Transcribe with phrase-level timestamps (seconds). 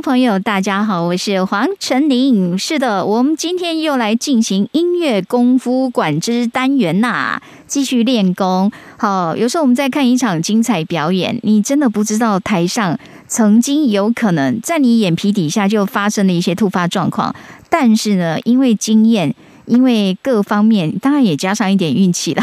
[0.00, 2.58] 朋友，大家好，我是黄晨林。
[2.58, 8.72] 是的，我们今天又来进行音乐功夫馆之单元呐，继续练功。
[8.96, 17.34] 好，有时候我们在看一场精彩表演，你真的不知道台上曾经有可能在你眼皮底下就发生了一些突发状况，
[17.68, 19.34] 但是呢，因为经验，
[19.66, 22.42] 因为各方面，当然也加上一点运气了，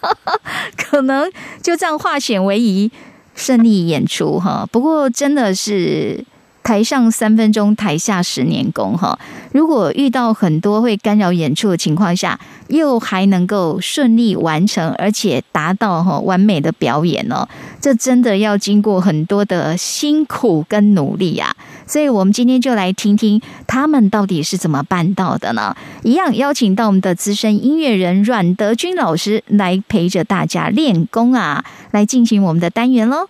[0.76, 1.30] 可能
[1.62, 2.90] 就这样化险为夷，
[3.34, 4.68] 顺利演出哈。
[4.70, 6.22] 不过真的是。
[6.66, 8.98] 台上三分钟，台下十年功。
[8.98, 9.16] 哈，
[9.52, 17.46] 如果遇到很多会干扰演出的情况下，又还能够顺利完成，而且达到哈完美的表演哦，
[17.80, 21.54] 这真的要经过很多的辛苦跟努力呀。
[21.86, 25.76] 所以，我们今天就来听听他们到底是怎么办到的呢？
[26.02, 33.28] 一样邀请到我们的资深音乐人阮德军老师来陪着大家练功啊，来进行我们的单元喽。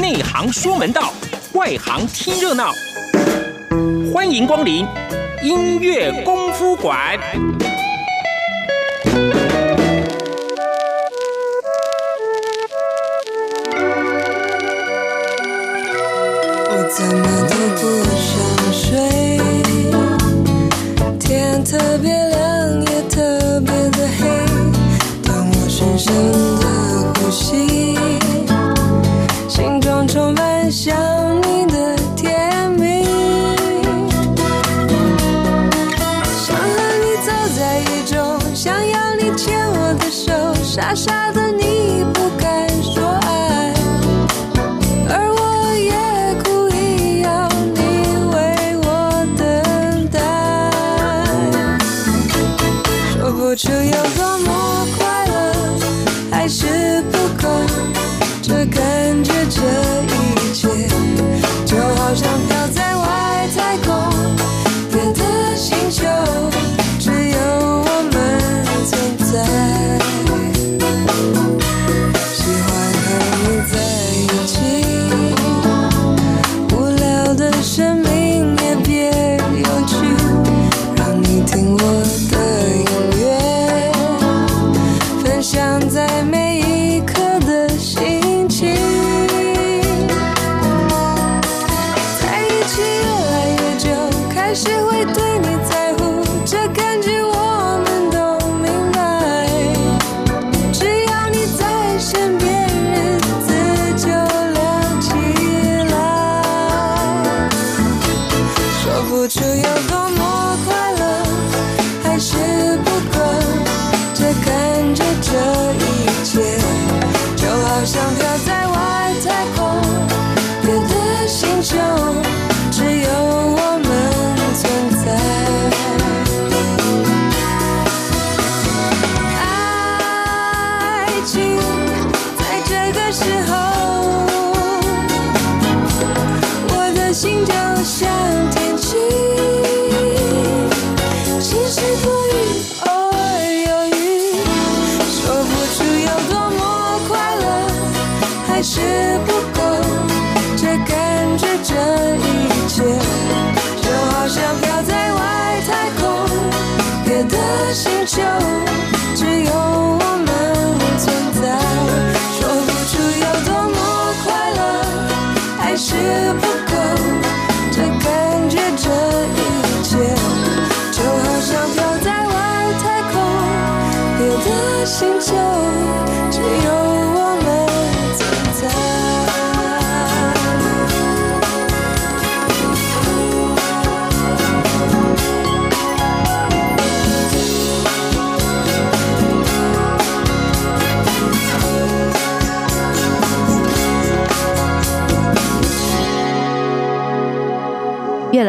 [0.00, 1.12] 内行说门道。
[1.56, 2.70] 外行听热闹，
[4.12, 4.86] 欢迎光临
[5.42, 7.18] 音乐功夫馆。
[16.68, 17.55] 我怎么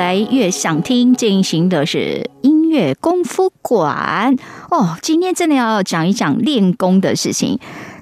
[0.07, 4.33] 来越想听，进行的是音乐功夫馆
[4.71, 4.95] 哦。
[5.01, 7.59] 今天真的要讲一讲练功的事情。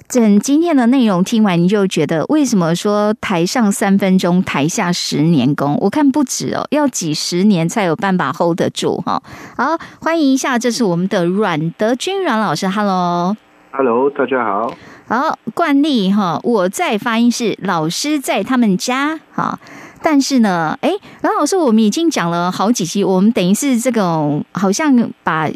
[0.08, 5.76] 整今天的内容听完，你就觉得为什么说台上三分钟，台下十年功？
[5.80, 9.20] 我看不止哦，要几十年才有办法 hold 得住哈。
[9.56, 13.36] 好，欢迎一下，这是我们的阮德军阮老师，Hello。
[13.72, 14.72] Hello，大家好。
[15.08, 19.58] 好，惯例哈，我在发音是老师在他们家哈，
[20.02, 20.90] 但是呢，哎，
[21.22, 25.48] 阮老师，我们已经讲了好几期，我们等于是这种好像把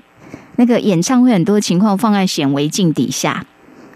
[0.57, 3.45] 那个演唱会很多情况放在显微镜底下，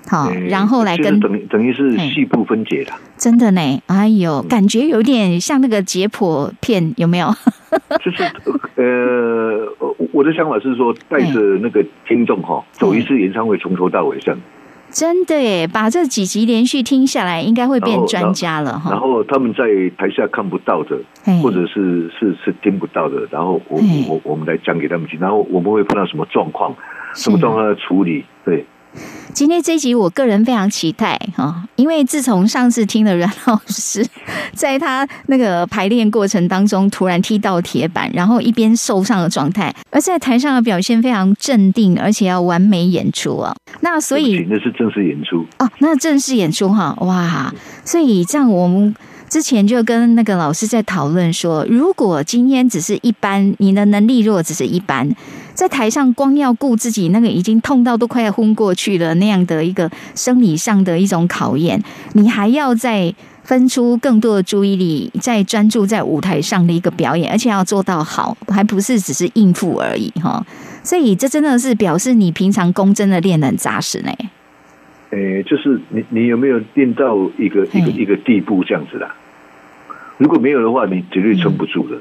[0.08, 4.48] 好，呃然后来跟等于等于是细部分解的，真的呢，哎呦，嗯。
[4.48, 7.34] 感觉有点像那个解剖片，有没有？
[8.04, 8.22] 就是
[8.76, 9.66] 呃，
[10.12, 14.40] 我的想法是说，带着那个听众哈，走一次演唱会，从头到尾这样，
[14.94, 18.92] 真的耶，把这几集连续听下来，应该会变专家了哈。
[18.92, 19.00] 然。
[19.00, 19.64] 后他们在
[19.98, 20.96] 台下看不到的，
[21.42, 24.06] 或者是是是听不到的，然后我嘿。
[24.08, 26.72] 我我们来讲给他们听，然后我们会碰到什么状况，
[27.14, 28.64] 什么状况来处理，对，
[29.32, 34.06] 今天这一集，我个人非常期待哈，因为自从上次听了阮老师
[34.52, 43.52] 在他那个排练过程当中突然踢到铁板，然后一边受伤的状态，而在台上的表现非常镇定，而且要完美演出啊。
[43.80, 47.52] 那所以那是正式演出，哦，那正式演出哈，哇！
[47.84, 48.94] 所以这样我们
[49.34, 55.10] 之前就跟那个老师在讨论说，如果今天只是一般，你的能力如果只是一般，
[55.54, 61.82] 在台上光要顾自己那个已经痛到都快要昏过去了那样的一个生理上的一种考验，
[62.12, 70.46] 你还要再分出更多的注意力，再专注在舞台上的一个表演，而且要做到好，还不是只是应付而已哈。
[70.84, 74.12] 所以这真的是表示你平常功真的练得很扎实呢。
[75.10, 79.12] 诶，就是你你有没有练到一个一个一个地步这样子啦？
[80.18, 81.96] 如果没有的话，你绝对撑不住的。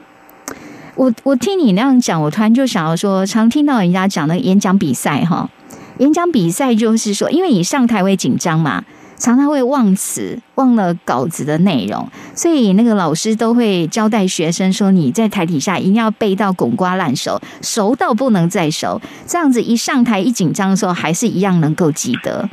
[0.95, 5.50] 我我听你那样讲，我突然就想要说，常听到人家讲那个演讲比赛哈，
[5.98, 8.83] 演讲比赛就是说，因为你上台会紧张嘛，
[9.18, 22.48] 常常会忘词，忘了稿子的内容，所以那个老师都会交代学生说，你在台底下一定要背到滚瓜烂熟，熟到不能再熟，这样子一上台一紧张的时候，还是一样能够记得。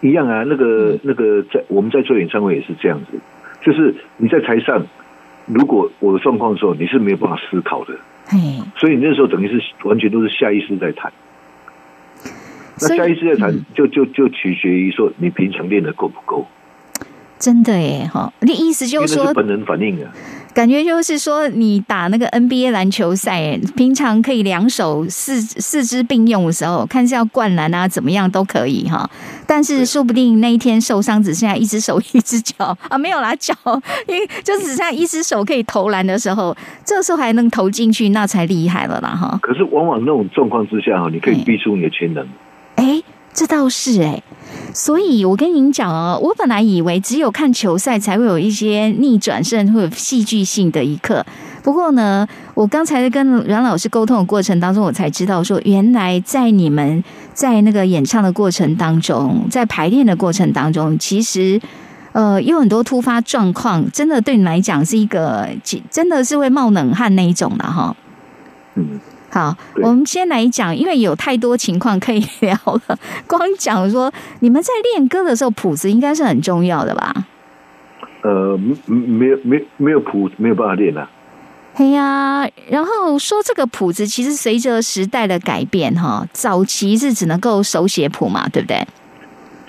[0.00, 3.18] 一样啊，那嗯个那个在我们在做演唱会也是这样子，
[3.64, 4.86] 就是你在台上，
[5.46, 7.94] 如果我的状况的时候，你是没有办法思考的，
[8.26, 8.38] 嘿，
[8.76, 11.12] 所以你那时候等于是完全都是下意识在谈。
[12.80, 16.46] 那下意识在谈嗯，就就就取决于说你平常练的够不够，
[17.38, 20.10] 真的耶哈，你意思就是说是本能反应啊。
[20.54, 29.10] 感觉就是说，你打那个 NBA 篮球赛，平常可以两手四四肢并用的时候，看是要灌篮啊，怎么样都可以哈。
[29.48, 32.54] 但是说不定那一天受伤只剩下一只手一只脚
[32.88, 33.52] 啊，没有啦脚，
[34.06, 39.36] 因为就只剩下一只手可以投篮的时候，这时候还能投进去，那才厉害了啦哈。
[39.42, 42.24] 可是往往那种状况之下哈，你可以嗯逼出你的潜能。
[42.76, 43.02] 哎，
[43.34, 44.22] 这倒是哎、
[44.72, 51.26] 所以我跟您讲哦，我本来以为只有看球赛才会有一些逆转胜或者戏剧性的一刻。
[51.62, 57.02] 不过呢，我刚才跟阮老师沟通的过程当中，我才知道说，原来在你们
[57.32, 61.60] 在那个演唱的过程当中，在排练的过程当中，其实
[62.12, 65.48] 呃有很多突发状况，真的对你来讲是一个，
[65.90, 67.96] 真的是会冒冷汗那一种的哈。
[68.76, 69.00] 嗯，
[69.34, 69.52] 好，
[69.82, 72.54] 我们先来讲，因为有太多情况可以聊
[72.86, 72.96] 了。
[73.26, 77.12] 光讲说你们在练歌的时候，谱子应该是很重要的吧？
[78.22, 81.10] 呃，没没有没没有谱没有办法练啊。
[81.74, 88.86] 嘿呀，然后说这个谱子其实随着时代的改变，哈，早期是只能够手写谱嘛，对不对？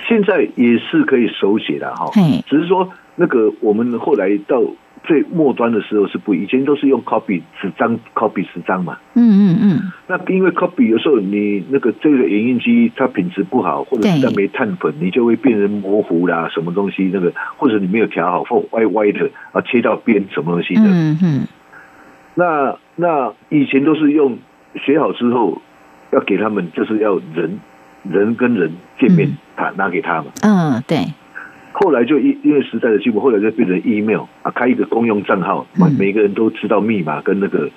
[0.07, 4.61] 现在也是可以手写的哈嘿，只是说那个我们后来到
[5.05, 8.97] 最末端的时候是不，以前都是用 copy 十张 copy 十张嘛。
[9.13, 20.83] 嗯嗯嗯，那因为 copy 有时候你那个这个影印机它品质不好，或者是它没碳粉，你就会变成模糊啦，什么东西那个，或者你没有调好或歪歪的啊，切到边什么东西的。
[20.85, 21.47] 嗯嗯，
[22.33, 24.37] 那那以前都是用
[24.85, 25.61] 写好之后
[26.11, 27.59] 要给他们，就是要人
[28.03, 30.25] 人跟人见面嗯，他拿给他嘛。
[30.41, 30.97] 嗯，对，
[31.77, 37.69] 后来就因因为时代的进步，后来就变成 email 啊，开一个公用账号，每嗯每个人都知道密码跟那个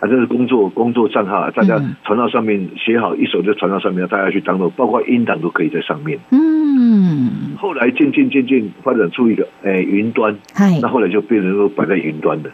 [0.00, 6.18] 啊，这是工作工作账号啊，大家嗯传到上面写好一手就传到上面，大家去当做，包括音档都可以在上面。
[6.32, 12.50] 嗯，后来渐渐渐渐发展出一个诶云端，嗨那，后来就变成说摆在云端的。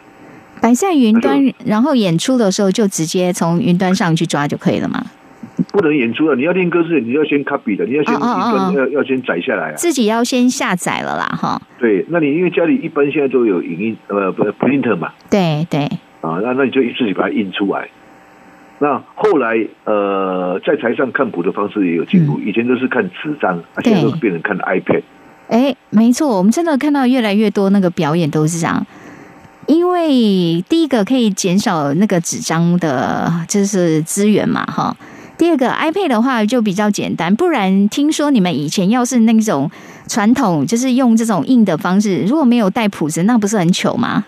[0.61, 5.03] 摆在云端，然后演出的时候就直接从云端上去抓就可以了嘛。
[5.71, 6.35] 不能演出啊！
[6.35, 9.75] 你要练歌是你要先 copy 的，你要先云哦哦哦端要要先载下来啊。
[9.75, 11.61] 自己要先下载了啦，哈。
[11.79, 15.85] 对，那你因为家里一般现在都有影印呃不 printer 嘛对对，
[16.21, 17.87] 啊，那那你就自己把它印出来。
[18.79, 25.03] 那后来呃，在台上看谱的方式也有进步，以前都是看纸张，现在都变成看 iPad。
[25.49, 28.83] 哎，没错，我们真的看到越来越多那个表演都是这样。
[29.67, 34.95] 因为第一个可以减少那个纸张的，就是资源嘛，哈。
[35.41, 39.71] 第二个 iPad 的话就比较简单，不然听说你们以前要是那种
[40.07, 44.23] 传统，就是用这种硬的方式，如果没有带谱子，那不是很糗吗？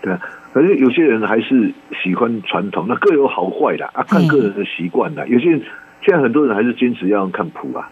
[0.00, 0.18] 对啊，
[0.54, 5.28] 可是有些人还是喜欢传统，那各有好坏的啊，看个人的习惯的。
[5.28, 5.60] 有些人
[6.02, 7.90] 现在很多人还是坚持要看谱啊，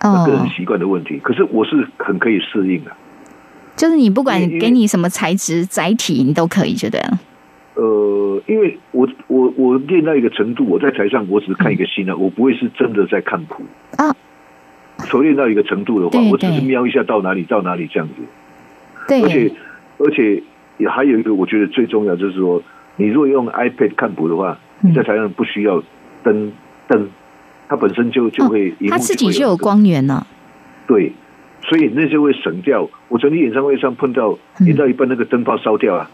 [0.00, 1.20] 那个人哦，习惯的问题。
[1.22, 2.90] 可是我是很可以适应的。
[3.76, 7.20] 就是你不管给你什么材质载体，你都可以，就对了。
[7.74, 13.62] 呃，因为我我我练到一个程度，我在台上我只是看一个心啊，我不会是真的在看谱
[13.96, 14.14] 啊。
[15.04, 18.14] 熟练到一个程度的话，我只是瞄一下到哪里到哪里这样子。
[19.08, 19.52] 对，而且
[19.98, 20.42] 而且
[20.78, 22.62] 也还有一个，我觉得最重要就是说，
[22.96, 24.58] 你如果用 iPad 看谱的话，
[24.94, 25.82] 在台上不需要
[26.22, 26.52] 灯
[26.86, 27.08] 灯，
[27.68, 30.26] 它本身就就会它自己就有光源了。
[30.86, 31.12] 对，
[31.62, 32.88] 所以那些会省掉。
[33.08, 36.08] 我曾经演唱会上碰到嗯演到一半那个灯泡烧掉了，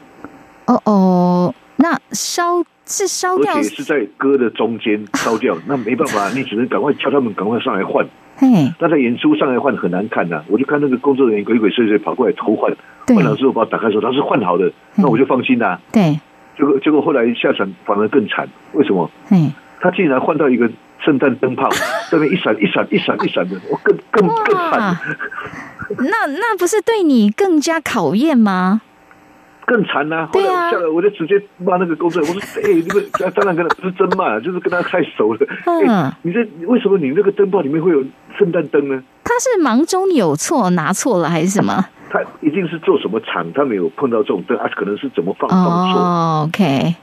[0.69, 8.07] 哦哦，那烧是烧而掉且是在歌的中间烧掉， 那没办法，你只能赶快叫他们赶快上来换。
[8.37, 12.73] 嘿，那在演出上来换很难看呐、我就看那个工作人员鬼鬼祟祟跑过来偷换，
[13.09, 16.21] 换了之后把它打开说他是换好的，那我就放心啦、对，
[16.57, 19.11] 结果结果后来下场反而更惨，为什么？
[19.27, 20.71] 嘿，他竟然换到一个
[21.05, 21.69] 圣诞灯泡，
[22.11, 24.71] 上面一闪一闪一闪一闪的，我更更更哇。
[24.71, 24.97] 惨，
[25.99, 28.83] 那那不是对你更加考验吗？
[29.69, 33.07] 更惨呐、后来下来我就直接骂那个工作人员，我说：“哎、你们
[33.37, 35.47] 当然跟他不是真骂，就是跟他太熟了。
[35.67, 38.03] 嗯 哎，你这为什么你那个灯泡里面会有
[38.39, 39.03] 圣诞灯呢？
[39.23, 41.85] 他是忙中有错，拿错了还是什么？
[42.11, 46.01] 他一定是做什么厂，他没有碰到这种灯啊，可能是怎么放放错。
[46.01, 46.95] 哦，OK，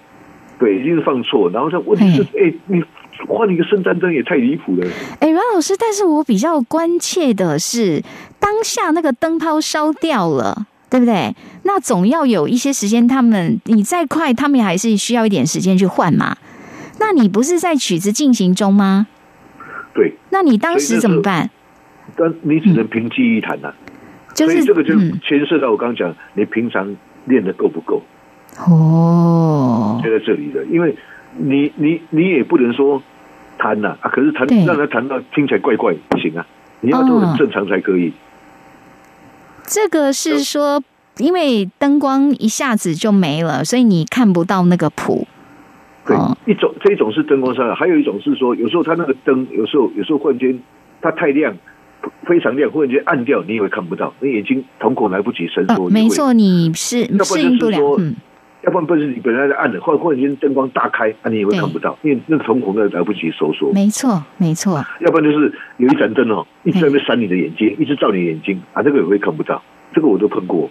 [0.57, 1.47] 对，一定是放错。
[1.51, 2.83] 然后他问题是，哎、你
[3.27, 4.87] 换一个圣诞灯也太离谱了。
[5.19, 8.01] 哎，阮老师，但是我比较关切的是，
[8.39, 10.65] 当下那个灯泡烧掉了。
[10.95, 11.35] 对不对？
[11.63, 16.37] 那总要有一些时间，他们你再快，他们还是需要一点时间去换嘛。
[16.99, 19.07] 那你不是在曲子进行中吗？
[19.93, 21.49] 对，那你当时怎么办？
[22.15, 23.73] 但你只能凭记忆弹呐、
[24.33, 28.01] 就是所以这个就嗯，牵涉到我刚刚讲，你平常练的够不够，
[28.67, 30.63] 哦，就在这里的。
[30.65, 30.95] 因为
[31.37, 33.01] 你你你也不能说
[33.57, 36.45] 弹呐啊可是弹对让他弹到听起来怪怪不行啊，
[36.79, 38.13] 你要都很正常才可以。
[39.67, 40.83] 这个是说，
[41.17, 45.27] 因为灯光一下子就没了，所以你看不到那个谱。
[46.05, 50.59] 对哦，一种这一种是灯光上的，还有一种是说，有时候它那个灯，有时候有时候忽然间
[51.01, 51.55] 它太亮，
[52.27, 57.79] 非常亮，忽然间暗掉，你也会看不到，你眼睛瞳孔来不及伸呃缩。，没错，你是适应不了。
[57.97, 58.15] 嗯，
[58.65, 63.71] 要不然不是你本来在暗的，忽然忽然间灯光大开，啊，你也会看不到，因为那个瞳孔呢来不及收缩。
[63.71, 64.83] 没错，没错。
[65.01, 69.61] 要不然就是有一盏灯哦，一直在那边闪你的眼睛，一直照你的眼睛啊，这个也会看不到，
[69.93, 70.69] 这个我都碰过。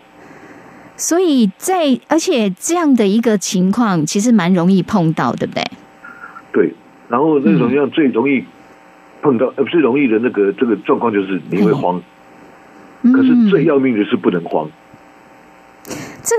[0.96, 5.62] 所以在而且这样的一个情况，其实蛮容易碰到，对不对？
[6.52, 6.74] 对，
[7.08, 8.44] 然后那嗯种样最容易
[9.22, 12.02] 碰到，呃，最容易的那个这个状况就是你会慌，
[13.02, 14.68] 可是嗯最要命的是不能慌。
[14.68, 14.83] 这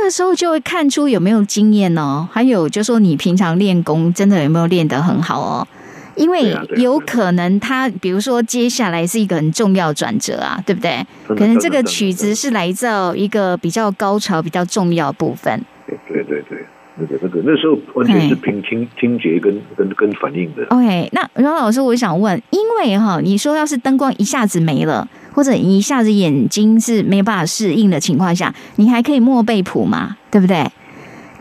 [0.06, 5.68] 个时候就会看出有没有经验哦，还有就说你平常练功真的有没有练得很好哦。
[6.16, 11.06] 因为有可能他，比如说接下来是一个很重要的转折啊，对不对？
[11.28, 15.62] 可能这个曲子是来自一个比较高潮、比较重要的部分。
[15.86, 16.66] 对对对对，
[16.98, 20.64] 那个那个那时候完全是凭听听觉跟跟跟反应的。
[20.70, 30.66] OK，那阮老师，我想问，因为哈，你说要是灯光一下子没了，或者你一下子眼睛是没办法适应的情况下，你还可以默背谱嘛，对不对？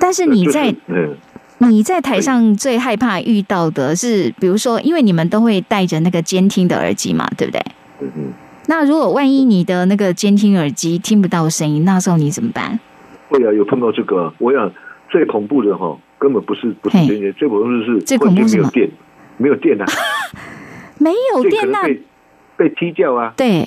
[0.00, 1.16] 但是你在、就是
[1.60, 7.62] 嗯，你在台上最害怕遇到的是，比如说，因为你们都会戴着那个监听的耳机嘛，对不对？
[8.00, 8.32] 嗯嗯，
[8.66, 12.78] 那如果万一你的那个监听耳机听不到声音，那时候你怎么办？
[13.28, 14.70] 会啊，有碰到这个，我想
[15.08, 18.90] 最恐怖的哈，根本不是不是嘿这些，最恐怖的是最恐怖是没有电，
[19.38, 19.86] 没有电啊，
[20.98, 22.02] 没有电可电那被
[22.56, 23.66] 被踢掉啊，对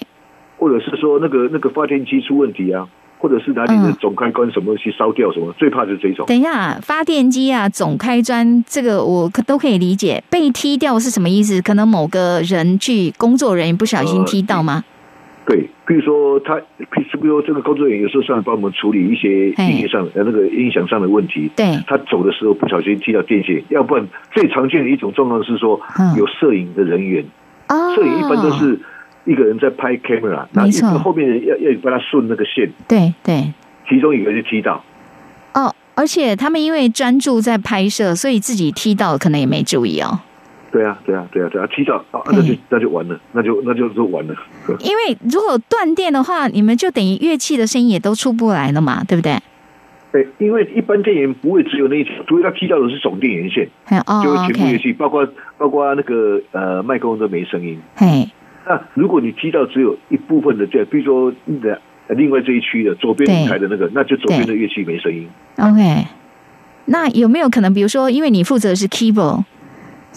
[0.57, 2.87] 或者是说那个那个发电机出问题啊，
[3.19, 6.25] 或者是哪里的嗯总开关什么东西烧掉什么，最怕就是这种。
[6.25, 10.23] 等一下，发电机啊，总开关，这个我可都可以理解。
[10.29, 11.61] 被踢掉是什么意思？
[11.61, 14.83] 可能某个人去工作人员不小心踢到吗？
[15.45, 27.23] 对，比如说他，比如说这个工作人员有时候上来帮我们处理一些嘿音乐上呃那个音响上的问题，对，他走的时候不小心踢到电线，要不然最常见的一种状况是说嗯有摄影的人员，
[27.69, 28.77] 哦，摄影一般都是
[29.27, 33.53] 一个人在拍 camera，那后没错一个后面人要要帮他顺那个线，对对
[33.87, 34.83] 其中一个就踢到，
[35.53, 40.19] 哦而且他们因为专注在拍摄，所以自己踢到可能也没注意哦。
[40.69, 44.35] 对啊，对啊，对啊，对啊，踢到啊，那就那就完了，那就那就就完了。
[44.79, 49.37] 因为如果断电的话，你们就等于乐器的声音也都出不来了嘛，对不对？
[50.11, 53.67] 对，因为一般电源不会只有那一条，除非他踢到的是总电源线，
[54.05, 57.79] 哦，就会全部乐器，包括包括那个呃麦克风都没声音。
[57.95, 58.29] 嘿，
[58.67, 61.31] 那如果你踢到只有一部分的这，比如说
[61.61, 65.25] 的另外这一区的左边舞台的那个，那就左边的乐器没声音。
[65.57, 66.05] OK，
[66.85, 69.45] 那有没有可能，比如说，因为你负责的是 keyboard，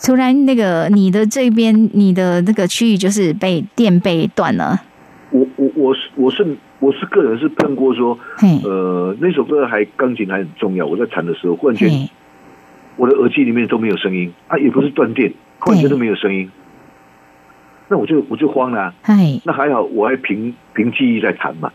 [0.04, 4.80] 突然那个你的这边你的那个区域就是被电被断了？
[5.30, 10.84] 我我我是我是我是个人是碰过说，嘿，呃，那首歌还钢琴还很重要。
[10.84, 12.08] 我在弹的时候，忽然间，
[12.96, 16.50] 我的耳机里面都没有声音啊，也不是断电，忽然间都没有声音，
[17.90, 21.72] 那我就我就慌了啊、嗨，那还好，我还凭凭记忆在弹嘛。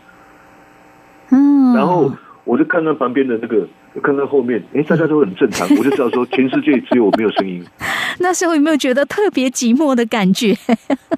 [1.30, 2.10] 嗯，然后
[2.44, 3.68] 我就看看旁边的那个，
[4.02, 7.62] 看看后面，哎，大家都很正常，我就知道说全世界只有我没有声音。
[8.18, 10.56] 那时候有没有觉得特别寂寞的感觉？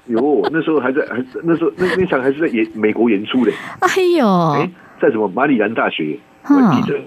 [0.07, 4.69] 有，那时候还在，还那时候那那场还是在演美国演出嘞，哎呦，哎，
[5.01, 6.99] 在什么马里兰大学，我还记得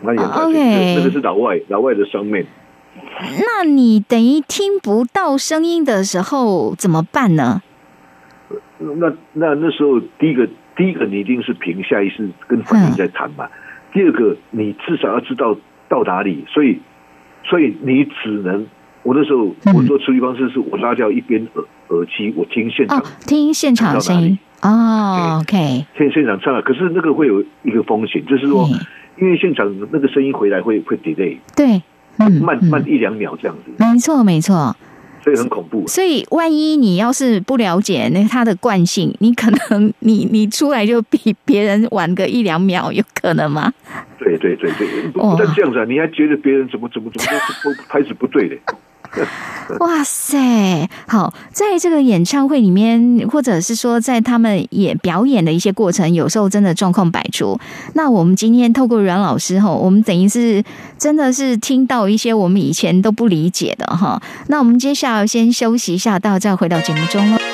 [0.00, 2.46] 马里兰大学那个是老外老外的双面。
[3.38, 7.62] 那你等于听不到声音的时候怎么办呢？
[8.78, 13.48] 那那那时候，第一个第一个你一定是凭下意识跟反应在谈嘛。
[13.92, 15.56] 第二个，你至少要知道
[15.88, 16.80] 到哪里，所以
[17.44, 18.66] 所以你只能，
[19.02, 19.74] 我那时候嗯。
[19.74, 24.38] 我做处理方式是我拉掉一边耳耳机，我听现场哦，听现场的声音。
[24.62, 28.78] 哦，OK，现现场唱啊，可是那个会有一个风险，就是说嗯，
[29.20, 31.82] 因为现场那个声音回来会会 delay，对，
[32.18, 34.76] 嗯，慢嗯慢一两秒这样子，没错，没错。
[35.24, 35.86] 所以很恐怖。
[35.86, 43.72] 所以，万一你要是不了解那它的惯性，你可能 你你出来就比别人晚个一两秒，有可能吗？
[44.18, 48.56] 对对对对，不哇不但这样子啊，你还觉得别人怎么怎么怎么拍子不对的。
[49.80, 50.88] 哇塞！
[51.06, 57.58] 好，在这个演唱会里面，或者是说在他们也表演的一些过程，有时候真的状况百出。
[57.94, 60.62] 那我们今天透过阮老师吼，我们等于是
[60.98, 64.20] 真的是听到一些我们以前都不理解的哈。
[64.48, 67.51] 那我们接下来先休息一下，到再回到节目中了。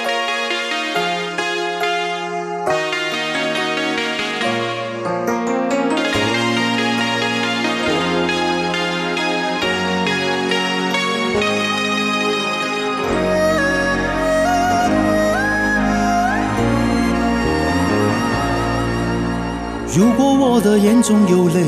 [20.59, 21.63] 我的眼中有泪，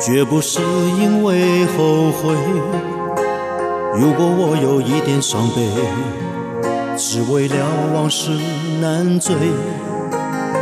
[0.00, 0.60] 绝不是
[1.00, 2.32] 因为后悔。
[3.98, 5.66] 如果我有一点伤悲，
[6.96, 7.56] 只为了
[7.92, 8.30] 往事
[8.80, 9.34] 难追。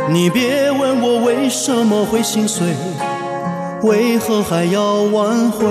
[0.09, 2.69] 你别问我为什么会心碎，
[3.83, 5.67] 为何还要挽回？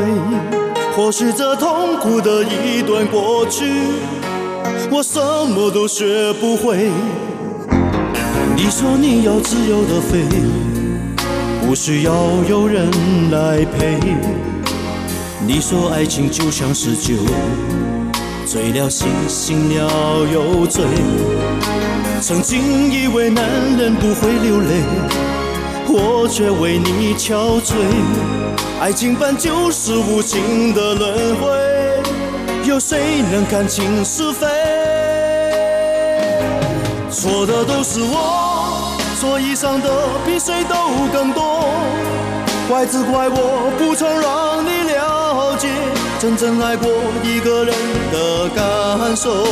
[0.97, 3.65] 或许这痛苦的一段过去，
[4.89, 6.93] 我什么都学不会。
[8.55, 10.21] 你说你要自由的飞，
[11.67, 12.13] 不需要
[12.47, 12.91] 有人
[13.31, 13.99] 来陪。
[15.47, 17.15] 你说爱情就像是酒，
[18.47, 20.85] 醉了醒，醒了又醉。
[22.21, 23.45] 曾经以为男
[23.79, 24.83] 人不会流泪，
[25.89, 27.75] 我却为你憔悴。
[28.81, 31.49] 爱情本就是无情的轮回，
[32.69, 34.47] 有谁能看清是非？
[37.11, 38.44] 错的都是我，
[39.25, 39.89] 所以伤的
[40.27, 40.75] 比谁都
[41.11, 41.65] 更多。
[42.69, 45.67] 怪只怪我不曾让你了解
[46.19, 46.91] 真正爱过
[47.23, 47.75] 一个人
[48.13, 49.47] 的感受。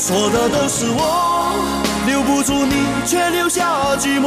[0.00, 1.54] 说的都是我，
[2.08, 4.26] 留不住你却留下寂寞。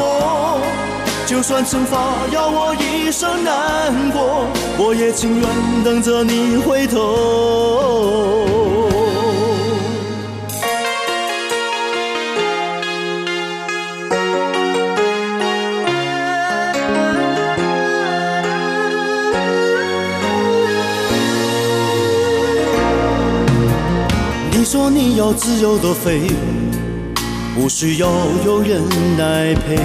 [1.25, 1.97] 就算惩罚
[2.31, 8.60] 要我一生难过，我也情愿等着你回头。
[25.15, 26.21] 要自由的飞，
[27.55, 28.09] 不需要
[28.45, 28.81] 有人
[29.17, 29.77] 来陪。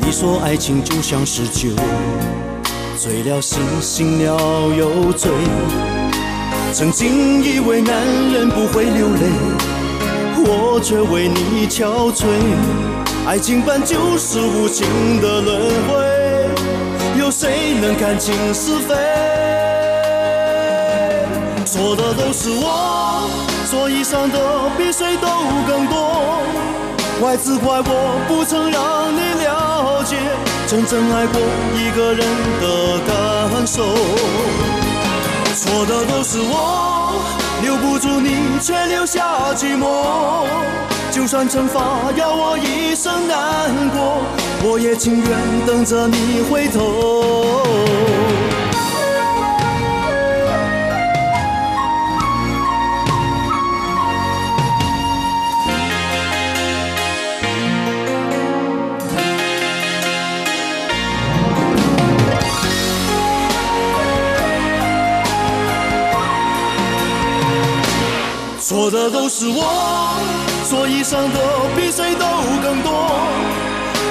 [0.00, 1.70] 你说爱情就像是酒，
[2.98, 5.30] 醉了醒，醒了又醉。
[6.72, 7.94] 曾经以为男
[8.32, 9.30] 人不会流泪，
[10.46, 12.26] 我却为你憔悴。
[13.26, 14.86] 爱情本就是无情
[15.20, 15.94] 的轮回，
[17.18, 18.94] 有谁能看清是非？
[21.64, 23.28] 错的都是我，
[23.74, 24.38] 所以伤的
[24.78, 25.26] 比谁都
[25.66, 26.40] 更多。
[27.20, 30.16] 怪只怪我不曾让你了解
[30.68, 31.40] 真正爱过
[31.74, 32.24] 一个人
[32.60, 33.82] 的感受。
[35.56, 37.20] 错的都是我，
[37.62, 40.46] 留不住你，却留下寂寞。
[41.10, 44.22] 就算惩罚要我一生难过，
[44.62, 47.64] 我也情愿等着你回头。
[68.84, 70.20] 错的都是我，
[70.62, 71.38] 所以伤的
[71.74, 72.26] 比谁都
[72.62, 72.92] 更多。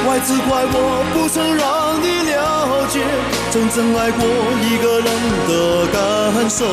[0.04, 3.06] 怪只怪我不曾让你了解，
[3.52, 5.06] 真正爱过一个人
[5.48, 6.66] 的感受。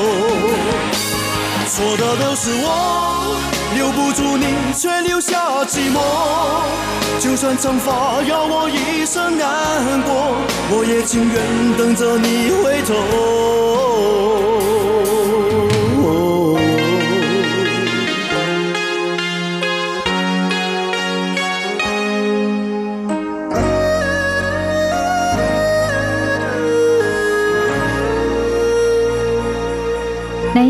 [1.68, 3.36] 错的都是我，
[3.74, 6.00] 留不住你，却留下寂寞。
[7.18, 10.36] 就算惩罚要我一生难过，
[10.70, 11.36] 我也情愿
[11.76, 12.94] 等着你回头。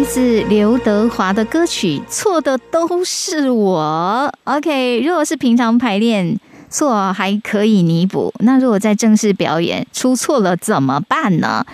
[0.00, 4.32] 来自刘德华的歌曲《错的都是我》。
[4.56, 11.66] OK，如果是平常排练错还可以弥补，那如果在正式表演出错了怎么办呢？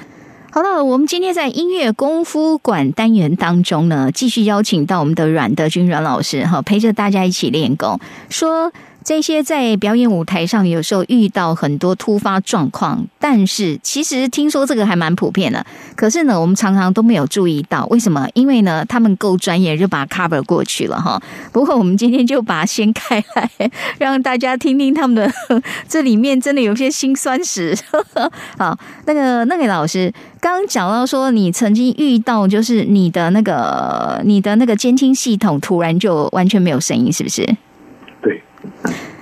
[0.51, 8.73] 好了，我们今天在音乐功夫馆单元当中呢，继续邀请到我们的阮德军阮老师哈，陪着大家一起练功，说。
[9.07, 15.65] 这些在表演舞台上，有时候遇到很多突发状况，但是其实听说这个还蛮普遍的。
[15.95, 18.27] 可是呢，我们常常都没有注意到，为什么？
[18.35, 21.23] 因为呢，他们够专业，就把 cover 过去了哈。
[21.53, 25.33] 不过我们今天就把它掀开来，让大家听听他们的
[25.89, 27.79] 这里面真的有些辛酸史。
[28.59, 37.57] 好，那个那个老师刚刚讲到说，你曾经遇到就是你的那个你的那个监听系统突然就完全没有声音，是不是？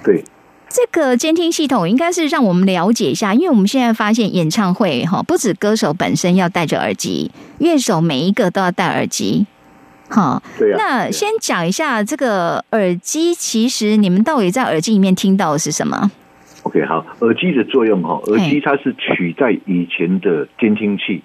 [0.03, 0.23] 对，
[0.69, 9.47] 这个监听系统应该是让我们了解一下，因为我们现在发现演唱会哈，不止歌手本身要戴着耳机，乐手每一个都要戴耳机。
[10.11, 10.77] 好，对啊。
[10.79, 16.11] 那先讲一下这个耳机，其实你们到底在耳机里面听到的是什么
[16.65, 21.23] ？OK，好，耳机的作用哈，耳机它是取代以前的监听器。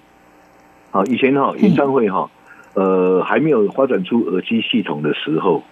[0.90, 2.30] 好，以前哈演唱会哈，
[2.74, 5.62] 呃，还没有发展出耳机系统的时候。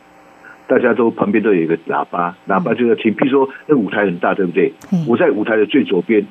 [0.68, 3.12] 大家都旁边都有一个喇叭，喇叭就在听。
[3.14, 4.70] 比如说，那舞台很大，对不对？
[5.06, 6.24] 我在舞台的最左边，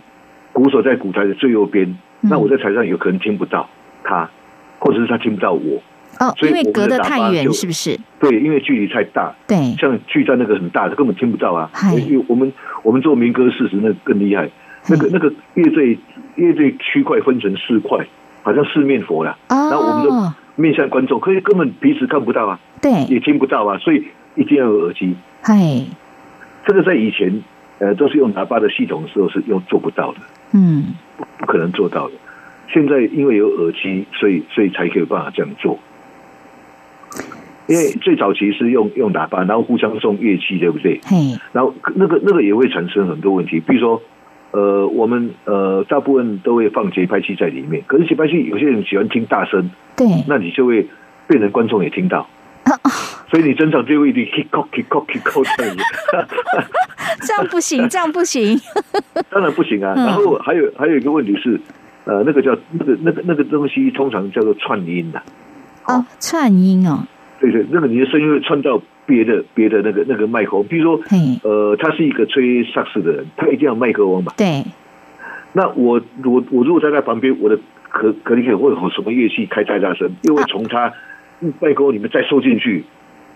[0.54, 3.68] 鼓手在舞台的最右边，那我在台上有可能听不到
[4.04, 4.30] 他，
[4.78, 5.82] 或者是他听不到我。
[6.20, 8.00] 哦，因为隔得太远，是不是？
[8.20, 9.34] 对，因为距离太大。
[9.48, 11.70] 对，像巨蛋那个很大，他根本听不到啊。
[11.96, 14.48] 因为我们我们做民歌事实那更厉害，
[14.88, 15.98] 那个那个乐队
[16.36, 18.06] 乐队区块分成四块，
[18.44, 19.36] 好像四面佛了。
[19.50, 24.06] 然后我们的面向观众，可是根本彼此看不到啊，对，也听不到啊，所以。
[24.38, 25.56] 一定要有耳机，嗨，
[26.66, 27.44] 这个在以前，
[27.80, 30.20] 呃，都是用喇叭的系统的时候是用做不到的，
[30.54, 30.94] 嗯，
[31.40, 32.14] 不可能做到的。
[32.70, 35.80] 现在因为有耳机，所以所以才可以办法这样做。
[37.68, 41.02] 因为最早期是用用喇叭，然后互相送乐器，对不对？
[41.04, 44.02] 嘿，然后那个那个也会产生很多问题，比如说，
[44.52, 50.88] 呃，我们呃大部分都会放节拍器在里面，可是节拍器有些人喜欢听大声，对，那你就会
[51.28, 52.30] 变成观众也听到。
[53.30, 55.84] 所以你整场就会一直 kick off kick off kick off 这样子，
[57.28, 58.60] 这样不行，这样不行。
[59.30, 59.94] 当然不行啊。
[59.96, 61.60] 然后还有还有一个问题是，
[62.06, 65.22] 呃，那个叫那个那个那个东西通常叫做串音的。
[65.86, 67.04] 哦，串音哦。
[67.40, 71.04] 对对，那个你的声音会串到别的别的那个那个麦克风，比如说，
[71.44, 74.34] 呃，他是一个吹萨克斯的人，他一定要麦克风嘛。
[74.36, 74.64] 对。
[75.54, 77.58] 那我我我如果在他旁边，我的
[77.90, 80.94] 可可能会有什么乐器开太大声，又会从他麦
[81.42, 82.84] 克风里面再收进去。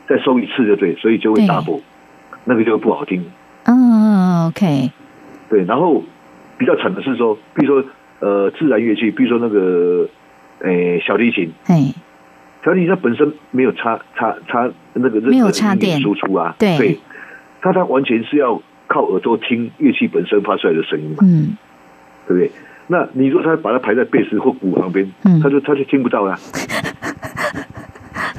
[0.09, 1.79] 再收一次就对，所以就会打破，
[2.43, 3.23] 那个就不好听。
[3.63, 4.91] 嗯，OK。
[5.49, 6.03] 对，然后
[6.57, 10.09] 比较惨的是说，比如说呃，自然乐器，比如说那个
[10.59, 11.93] 诶小提琴，哎，
[12.65, 16.99] 小提琴它本身没有插插插那个没有插电输出啊，对，
[17.61, 21.55] 它它完全是要靠耳朵听乐器本身发出来的声音嘛，嗯，
[22.27, 22.51] 对不对？
[22.87, 26.37] 那你如果他把它排在贝斯或鼓旁边，嗯，他就他就听不到了。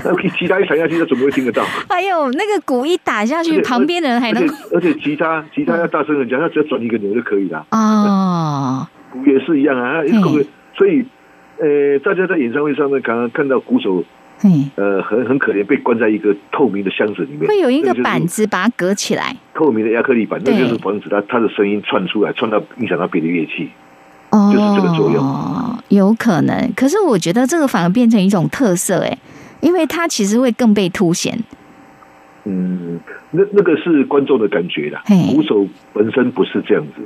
[0.04, 1.62] 那吉他一踩下去，他怎么会听得到？
[1.88, 4.44] 还有那个鼓一打下去，旁边的人还能……
[4.74, 7.66] 而且吉他吉他要大声的讲，他只要转一个钮就可以了。
[7.70, 10.02] 哦，鼓也是一样啊，
[10.76, 11.04] 所以
[11.58, 14.02] 呃，大家在演唱会上面刚刚看到鼓手
[14.40, 19.36] 嘿，呃，很很可怜，被关在一个透明的箱子里面，会有一个板子把它隔起来。
[19.54, 23.70] 透明的亚克力板，那就是防止它它的声音窜出来，窜到影响到别的乐器。
[24.30, 26.72] 哦，就是这个作用有可能。
[26.74, 29.18] 可是我觉得这个反而变成一种特色，哎，
[29.62, 31.38] 因为它其实会更被凸显。
[32.44, 35.02] 嗯，那那个是观众的感觉啦。
[35.32, 37.02] 鼓手本身不是这样子，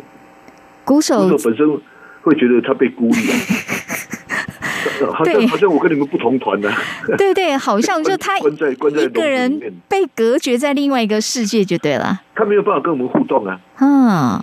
[0.84, 1.80] 鼓鼓手手本身
[2.22, 3.36] 会觉得他被孤立啊。
[5.12, 6.72] 好对像好像我跟你们不同团的、
[7.18, 12.22] 对对，好像就他关在关在一个人被隔绝在另外一个世界就对了。
[12.34, 13.60] 他没有办法跟我们互动啊。
[13.78, 14.42] 嗯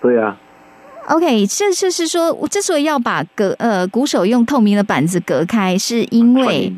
[0.00, 0.36] 对啊
[1.08, 6.72] ，，OK，这就是说，我之所以要把隔呃鼓手用透明的板子隔开，是因为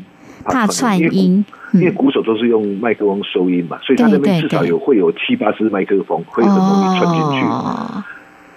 [0.45, 1.45] 怕串音。
[1.73, 7.45] 因为嗯，鼓手都是用麦克风收音嘛，所以他那边至少有会有七八支麦克风，会很容易串进去。
[7.45, 8.03] 哦，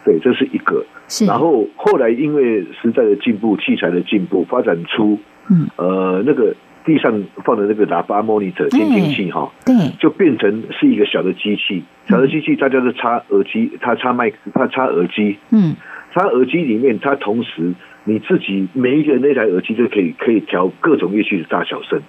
[0.05, 0.85] 对，这是一个。
[1.27, 11.83] 然后后来因为时代的进步、器材的进步，发展出嗯，呃那个地上放的那个喇叭 monitor 监听器哈，对，就变成是一个小的机器。
[12.09, 15.75] 小的机器，大家都插耳机，它插麦，它插耳机，嗯，
[16.15, 17.75] 插耳机里面，它同时
[18.09, 22.01] 你自己每一个人那台耳机就可以可以调各种乐器的大小声，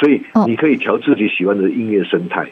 [0.00, 2.48] 所以哦你可以调自己喜欢的音乐生态。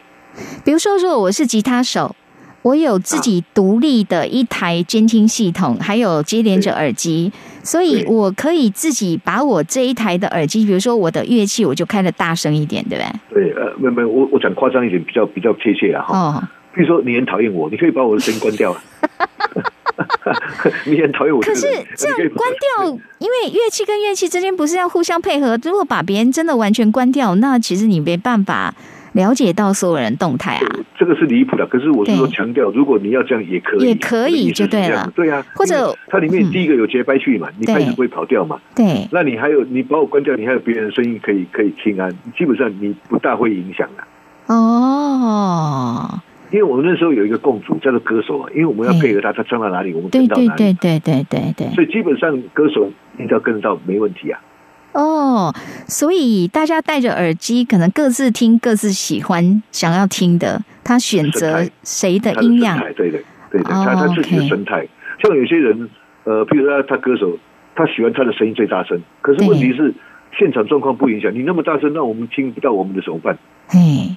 [0.63, 2.15] 比如说，如果我是吉他手，
[2.61, 13.53] 我有自己独立的一台监听系统，还有接连着耳机，所以我可以自己把我这一台的耳机，比如说我的乐器，我就开的大声一点，对不对？
[13.53, 16.19] 对，呃，没没，我我讲夸张一点，比较比较贴切啊哈。
[16.19, 16.43] 哦，
[16.75, 18.83] 比如说你很讨厌我，你可以把我的声音关掉啊。
[20.87, 22.87] 你很讨厌我可是这样关掉，
[23.19, 25.59] 因为乐器跟乐器之间不是要互相配合。
[25.63, 28.75] 如果把别人真的完全关掉，那其实你没办法
[29.13, 30.67] 了解到所有人动态啊。
[30.99, 31.67] 这个是离谱的。
[31.67, 38.61] 可是我是说强调，如果你要这样也可以，也可以就对了对啊，或者它里面嗯第一个有节拍器嘛，你对拍子不会跑掉嘛。
[38.75, 44.05] 对，那你还有你把我关掉，你还有别人的声音可以可以听啊，基本上你不大会影响的。
[44.55, 46.21] 哦，
[46.53, 51.75] 因为我们那时候有一个共主叫做歌手啊，因为我们要配合他，他唱到哪里，我们对对跟到哪里，对对对对对。
[51.75, 54.39] 所以基本上歌手一定要跟得到，没问题啊。
[54.93, 55.55] 哦，
[55.89, 62.77] 所以大家戴着耳机，可能各自听各自喜欢、想要听的，他选择谁的音量。
[62.77, 64.87] 态，对对对对，哦他他自己的生态。
[65.23, 65.89] 像有些人，
[66.25, 67.39] 呃，比如说他歌手，
[67.75, 69.95] 他喜欢他的声音最大声，可是对问题是
[70.39, 73.39] 现场状况不影响，你那么大声，那我们听不到我们的怎么办？
[73.69, 74.17] 嘿，嗯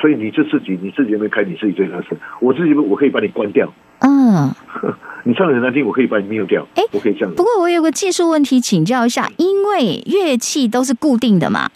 [0.00, 4.52] 所以你就自己你自己那边开你自己最合适，我自己我可以把你关掉，嗯，
[5.24, 7.42] 你唱的很难听，我可以把你 mute 掉，哎我可以这样不。
[7.42, 11.70] 过我有个技术问题请教一下，因为乐器都是固定的嘛，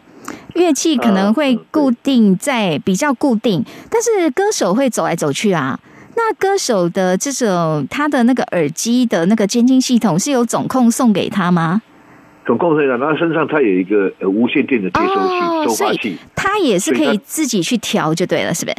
[0.54, 5.80] 乐器可能会固定在比较固定，但是歌手会走来走去啊。
[6.16, 11.82] 那歌手的这种他的那个耳机的那个监听系统是有总控送给他吗？
[12.46, 18.76] 总共是讲，他身上他有一个呃无线电的接收器、哦收发器，他也是可以自己去调就对了，是不是？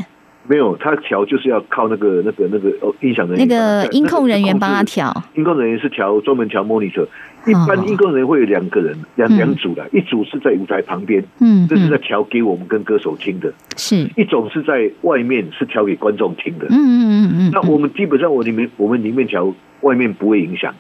[0.48, 5.12] 没有他调就是要靠那个那个那个哦音响人那个音控人员帮他调。
[5.34, 7.08] 音控人员是调专门调 monitor，
[7.48, 12.02] 一哦般音控人员会有两个人，两嗯两组的，一组是在舞台旁边，嗯，这是在嗯。
[12.02, 16.68] 调给我们跟歌手听的；是，一种是在外面是调给观众听的。
[16.70, 19.52] 嗯嗯嗯嗯，那我们基本上我里面我们里面调，
[19.82, 20.72] 外面不会影响，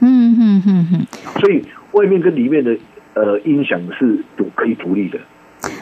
[0.00, 1.06] 嗯嗯嗯嗯，
[1.38, 1.62] 所以
[1.92, 2.76] 外面跟里面的
[3.14, 5.18] 呃音响是独可以独立的。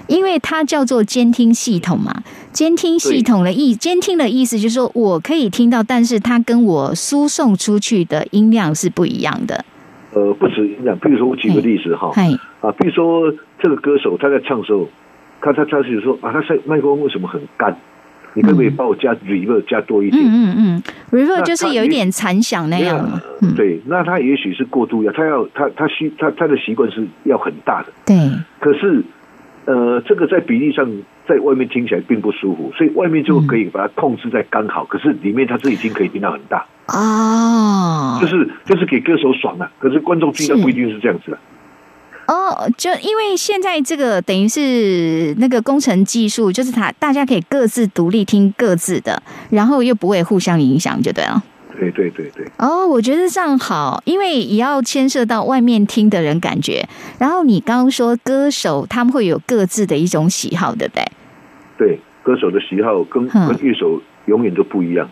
[0.09, 9.65] 因为它叫做监听系统嘛，监听系统的意监听的意思就是说我可以听到，但是它跟我输送出去的音量是不一样的。
[10.13, 12.29] 呃，不止音量，比如说我举个例子哈，嗨，
[12.61, 14.89] 啊，比如说这个歌手他在唱的时候，
[15.41, 17.75] 他他他是说啊，他麦克风为什么很干？
[18.35, 18.77] 你可不可以嗯。
[18.77, 20.23] 帮我加 reverb 加多一点？
[20.23, 23.21] 嗯嗯嗯，reverb 就是有一点残响那样嘛。
[23.43, 28.17] 嗯，对，那他也许是过度要，他要他他习他他的习惯是要很大的，对，
[28.61, 29.03] 可是
[29.67, 30.91] 呃，这个在比例上
[31.29, 38.19] 在外面听起来并不舒服，所以外面就可以把它控制在刚好，可是里面他自己听可以听到很大，哦。
[38.21, 41.39] 就，是就是给歌手爽啊，可是观众听到不一定是这样子啊。
[42.31, 51.43] 哦，就因为现在这个等于是那个工程技术，就是它大家可以各自独立听各自的，然后又不会互相影响，就对了。
[51.77, 56.87] 对对对对，哦，我觉得这样好，因为也要牵涉到外面听的人感觉。
[57.19, 61.05] 然后你刚刚说歌手他们会有各自的一种喜好，对不对？
[61.79, 65.11] 对，歌手的喜好跟嗯跟乐手永远都不一样。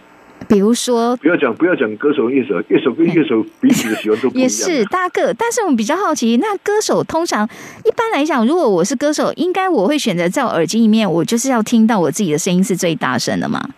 [0.49, 4.43] 比如说，不要讲不要讲歌手乐手，乐手跟乐手彼此的喜欢都不一样。
[4.43, 7.47] 也是大个，但是我们比较好奇，那歌手通常
[7.85, 13.69] 一般来讲，如果我是歌手，应该我会选择在我耳机里面，我就是要听到我自己的声音是最大声的嘛。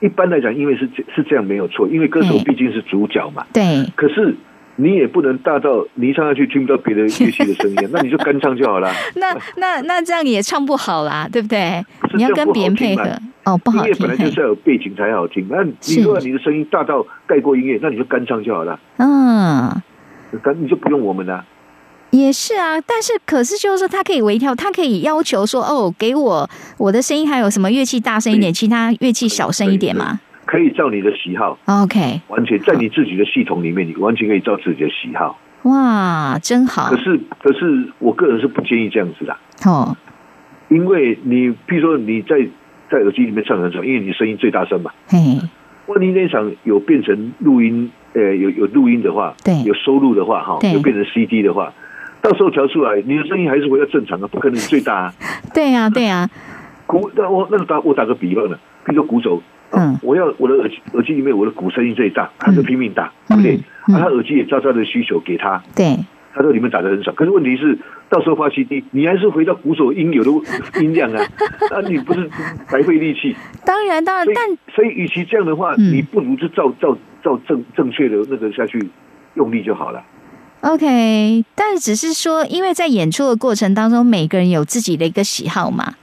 [0.00, 3.44] 一般来讲，因为是这是这样没有错，因为歌手嗯毕竟是主角嘛。
[3.52, 4.34] 对，可是，
[4.80, 8.88] 你也不能大到你一唱下去听不到别的乐器的声音， 那你就干唱就好了。
[9.16, 11.84] 那那那这样也唱不好啦，对不对？
[12.14, 13.02] 你要跟别人配合
[13.44, 14.06] 哦，不好音乐听。
[14.06, 15.44] 本来就是要有背景才好听。
[15.50, 19.82] 那是你如果你的声音大到盖过音乐，那你就干唱就好了，嗯，
[20.42, 21.44] 干你就不用我们了。
[22.10, 30.20] 也是啊，但是可是就是说，他可以微调，他可以要求说，哦，给我我的声音还有什么乐器大声一点，其他乐器小声一点嘛。
[30.48, 35.38] 可以照你的喜好，OK，完全在你自己的系统里面，你完全可以照自己的喜好。
[35.64, 36.88] 哇，真好。
[36.88, 39.94] 可是，可是我个人是不建议这样子的，哦，
[40.70, 42.48] 因为你，譬如说你在
[42.90, 44.90] 在耳机里面唱很爽，因为你声音最大声嘛。
[45.08, 45.18] 嘿，
[45.86, 49.62] 万一那场有变成录音，呃，有有录音的话，对。
[49.64, 51.70] 有收录的话，哈对，有变成 CD 的话，
[52.22, 55.14] 到时候调出来，你的声音还是回到正常的，不可能最大啊。
[55.52, 56.26] 对啊，对啊，
[56.86, 58.56] 鼓，那我那个打我打个比方呢，
[58.86, 63.60] 譬如说鼓手，啊嗯我要我的耳耳机里面我的鼓声音最大，他就拼命打，对不对？
[63.88, 65.96] 嗯啊，他耳机也照他的需求给他，对，
[66.34, 67.78] 他说里面打的很爽，可是问题是
[68.08, 71.22] 到时候发 CD，你还是回到鼓手应有的音量啊，
[71.70, 72.28] 那你不是
[72.70, 73.36] 白费力气？
[73.64, 78.88] 当然当然但所以与其这样的话，嗯你不如就照照照正正确的那个下去
[79.34, 80.02] 用力就好了。
[80.60, 85.94] OK，但只是说，因为在演出的过程当中，每个人有自己的一个喜好嘛，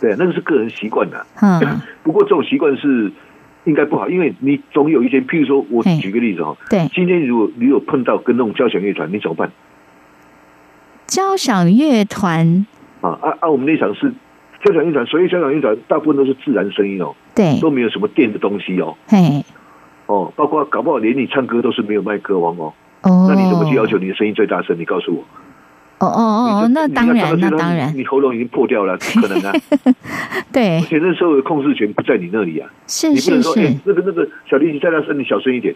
[0.00, 1.26] 对，那个是个人习惯的。
[1.42, 3.10] 嗯， 不过这种习惯是
[3.64, 9.50] 应该不好，因为你总有一天，譬如说我嘿举个例子哈，对，今天如果你有碰到跟那种交响乐团，你怎么办？
[11.06, 12.66] 交响乐团，
[13.00, 13.48] 啊啊啊！
[13.48, 14.12] 我们那场是
[14.62, 19.44] 交响乐团，所以交响乐团大部分都是自然声音哦，对，都没有什么电的东西哦，嘿，
[20.06, 24.78] 哦，包括搞不好连你唱歌都是没有麦克风哦，哦，那你怎么去要求你的声音最大声？
[24.78, 25.24] 你告诉我。
[25.98, 29.52] 哦哦哦，那当然，那当然，你喉咙已经破掉了，不可能啊！
[30.52, 35.74] 对而，且那时候的控制权不在你那里啊，是你不能说，是是哎、，那个那个小提琴再大声，你小声一点，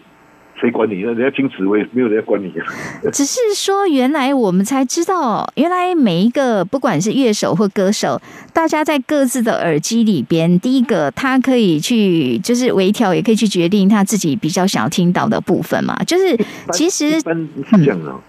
[0.59, 1.01] 谁管你？
[1.03, 2.63] 那人家听指挥，没有人家管你啊。
[3.11, 8.21] 只是说，原来我们才知道，原来每一个不管是乐手或歌手，
[8.53, 15.95] 大家在各自的耳机里边，第一个他可以去就是微调，也可以去决定他自己比较想要听到的部分嘛。
[16.05, 16.37] 就是
[16.71, 17.35] 其实一般
[17.69, 18.21] 是这样的、哦，嗯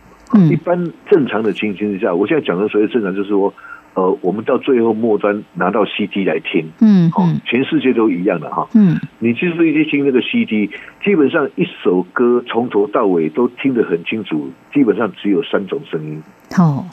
[0.51, 3.53] 一般正常的情形之下，我现在讲的所谓正常，就是说，
[3.95, 8.69] 呃，我们到最后末端拿到 CD 来听，哦嗯哦，全世界都一样的哈。
[8.75, 10.69] 嗯你其实一听那个 CD，
[11.05, 16.23] 基本上一首歌从头到尾都听得很清楚，基本上只有三种声音，
[16.59, 16.85] 哦，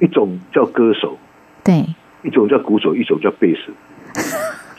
[0.00, 1.18] 一种叫歌手，
[1.62, 1.84] 对，
[2.22, 3.72] 一种叫鼓手，一种叫贝斯。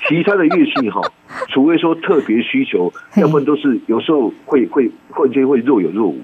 [0.06, 1.00] 其他的乐器哈，
[1.48, 6.20] 除非说特别需求，要不然都是有时候会会忽然间会若有若无，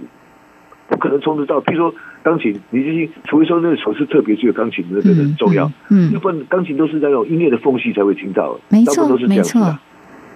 [0.89, 1.61] 不可能从得到。
[1.61, 9.61] 譬如说钢琴，你就是除非说那个手是特别只有钢琴的那个很重要，嗯要，不然钢琴都是在那种音乐的缝隙才会听到，没错都是这没错。
[9.61, 9.79] 样子的，，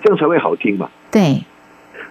[0.03, 0.89] 这样才会好听嘛。
[1.11, 1.43] 对，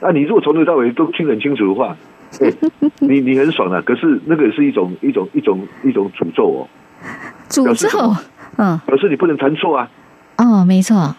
[0.01, 1.97] 那你如果从头到尾都听得很清楚的话，
[2.41, 2.53] 哎，
[3.01, 3.81] 你你很爽啊。
[3.85, 6.69] 可是那个是一种一种一种一种诅咒哦，
[7.49, 8.15] 诅咒？
[8.57, 9.89] 嗯，表示你不能弹错啊。
[10.39, 11.15] 哦，没错，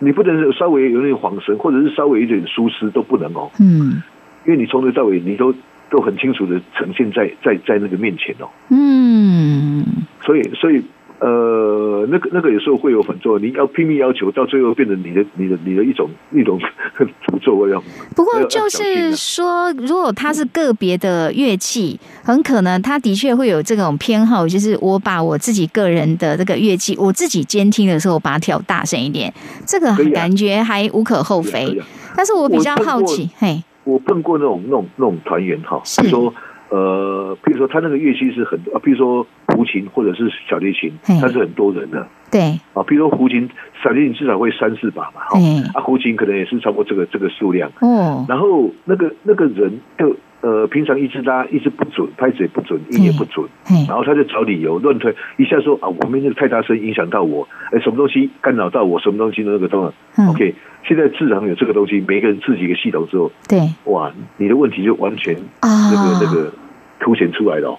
[0.00, 4.02] 你不能稍微有点晃神，或者是稍微有点疏失都不能哦，嗯。
[4.44, 5.52] 因为你从头到尾你都
[5.90, 9.84] 都很清楚的呈现在在在那个面前哦，嗯，
[10.24, 10.82] 所以所以
[11.18, 16.60] 呃，那个那个有时候会有很多，你要拼命要求，到最后变成你的你的你的一种一种
[17.26, 17.82] 诅咒样。
[18.14, 29.32] 不过就是啊说，如果它是个别的乐器，很可能它的确会有这种偏好，就是我把我自己个人的这个乐器，我自己监听的时候，把它调大声一点，
[29.66, 31.64] 这个感觉还无可厚非。
[31.78, 31.86] 啊啊。
[32.14, 36.02] 但是我比较好奇，嘿，我碰过那种那种那种团员哈，是。
[36.02, 36.34] 比如说
[36.68, 42.04] 呃，比如说他那个乐器是很多，啊比如说胡琴或者是小提琴嘿，它是很多人的。
[42.28, 43.48] 对，啊，比如说胡琴、
[43.80, 45.38] 小提琴至少会三四把嘛，哈。
[45.38, 47.70] 嘿，啊，胡琴可能也是超过这个这个数量。
[47.80, 53.44] 哦，然后那个那个人就呃，平常一直拉一直不准，拍子也不准，音也不准，
[53.88, 60.28] 然后他就找理由乱推，一下说啊，我们那个太大声影响到我，哎，什么东西干扰到我，什么东西那个东西、嗯。
[60.28, 60.54] OK，
[60.86, 63.58] 现在自然有这个东西，每个人自己一个系统之后，对。
[63.84, 66.52] 哇，你的问题就完全啊，那个那个
[67.00, 67.70] 凸显出来了。
[67.70, 67.78] 哦。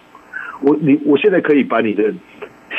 [0.62, 2.12] 我你我现在可以把你的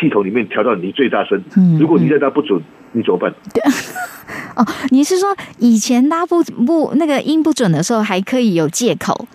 [0.00, 2.60] 系统里面调到你最大声，嗯如果你再大不准，
[2.92, 3.32] 你怎么办？
[4.56, 9.28] 哦，你是说以前拉不不那个音不准的时候，还可以有借口，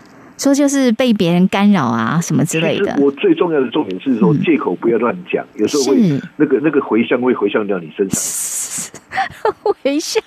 [0.44, 8.92] 说就是被别人干扰啊什么之类的，我最重要的重点是说，嗯借口不要乱讲，有时候会那个那个回向会回向到你身上，
[9.64, 10.22] 回向。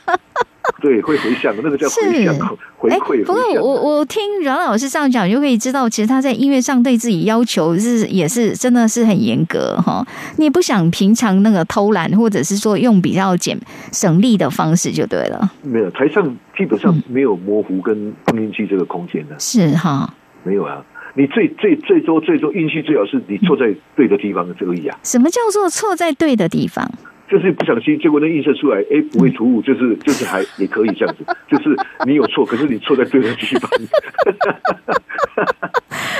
[0.81, 2.43] 对，会回向，那个叫回向是，
[2.77, 3.43] 回哎，馈不过。
[3.61, 10.07] 我我听阮老师这样讲，你就可以知道，其实他在音乐上对自己要求是也是真的是很严格哈。
[10.39, 13.59] 你也不想平常那个偷懒，或者是说用比较简
[13.93, 15.51] 省力的方式就对了。
[15.63, 20.13] 没有台上基本上没有模糊跟碰运气这个空间的，是哈，
[20.43, 20.85] 没有啊。
[21.19, 26.91] 你最最最多最多运气最好是你错在对的地方这个意啊，什么叫做错在对的地方？
[27.29, 33.71] 就是不小心，结果那映射出来，哎，不会突兀，就是就是还也可以这样子，就是你有错，可是你错在对的地方。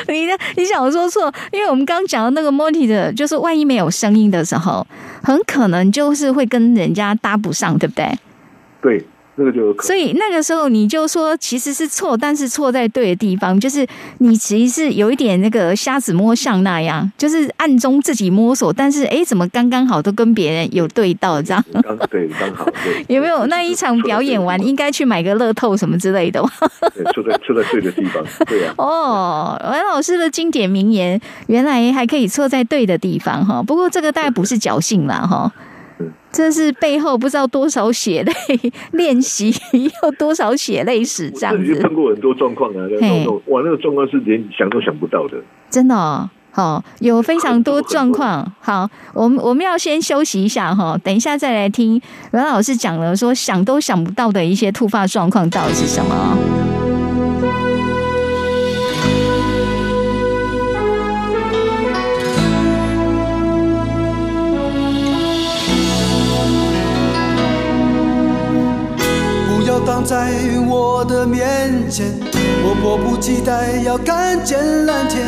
[0.09, 4.87] 你的你想说错，因为我们刚刚讲的那个 multi 的，就是万一没有声音的时候，
[5.23, 8.07] 很可能就是会跟人家搭不上，对不对？
[8.81, 9.05] 对，
[9.37, 9.87] 那个就有可能。
[9.87, 13.87] 所以那个时候你就说其实是错，但是错在对的地方，就是
[14.19, 21.65] 你其实是有一点那个瞎子摸象那样，就是暗中自己摸索，但是哎，怎么刚刚好都跟别人有对到这样？
[21.83, 23.05] 刚对刚好对。
[23.15, 26.43] 有没有那一场表演完，应该去买个乐透什么之类的？
[26.95, 33.63] 对，错在错在对的地方，对呀、哦，文老师的经典名言，原来还可以错在对的地方哈。
[33.63, 35.63] 不过这个大概不是侥幸啦哈嗯，
[36.37, 38.33] 这是背后不知道多少血泪
[38.93, 45.39] 练习，又多少血泪史这样子碰，过很多状况啊，那嘿种哇，那个状况是连想都想不到的。
[45.71, 46.29] 真的哦。
[46.51, 48.51] 好，有非常多状况。
[48.61, 56.39] 好，我们我们要先休息一下哈，等一下再来听阮老师讲了说想都想不到的一些突发状况到底是什么
[70.07, 70.31] 在
[70.69, 72.07] 我的面前，
[72.63, 75.27] 我迫不及待要看见蓝天。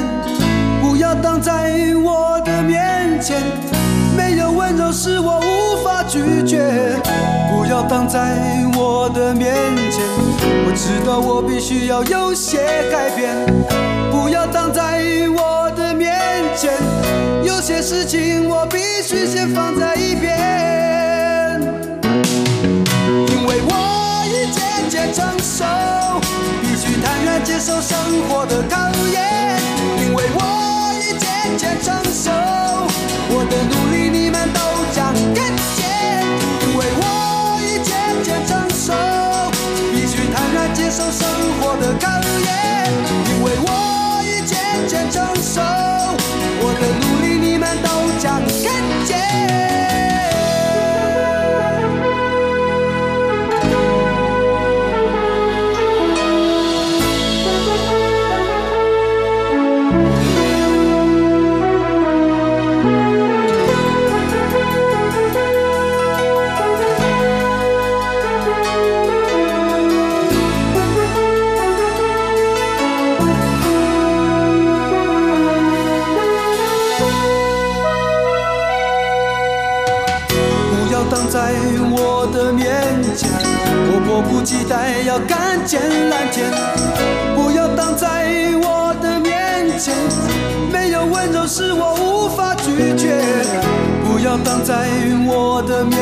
[0.81, 3.43] 不要挡在我的面前，
[4.17, 6.63] 没有温柔是我无法拒绝。
[7.51, 8.37] 不要挡在
[8.77, 9.53] 我的面
[9.91, 10.01] 前，
[10.65, 12.59] 我知道我必须要有些
[12.93, 13.35] 改变。
[14.13, 15.03] 不要挡在
[15.35, 16.17] 我的面
[16.57, 16.73] 前，
[17.43, 20.88] 有些事情我必须先放在一边。
[24.99, 25.65] 已渐渐成熟，
[26.61, 27.97] 必须坦然接受生
[28.29, 29.57] 活的考验。
[30.03, 32.31] 因为我已渐渐成熟，
[84.69, 86.51] 待要看见蓝天。
[87.35, 88.27] 不要挡在
[88.63, 89.95] 我的面前，
[90.71, 93.19] 没有温柔是我无法拒绝。
[94.05, 94.89] 不要挡在
[95.27, 95.97] 我的面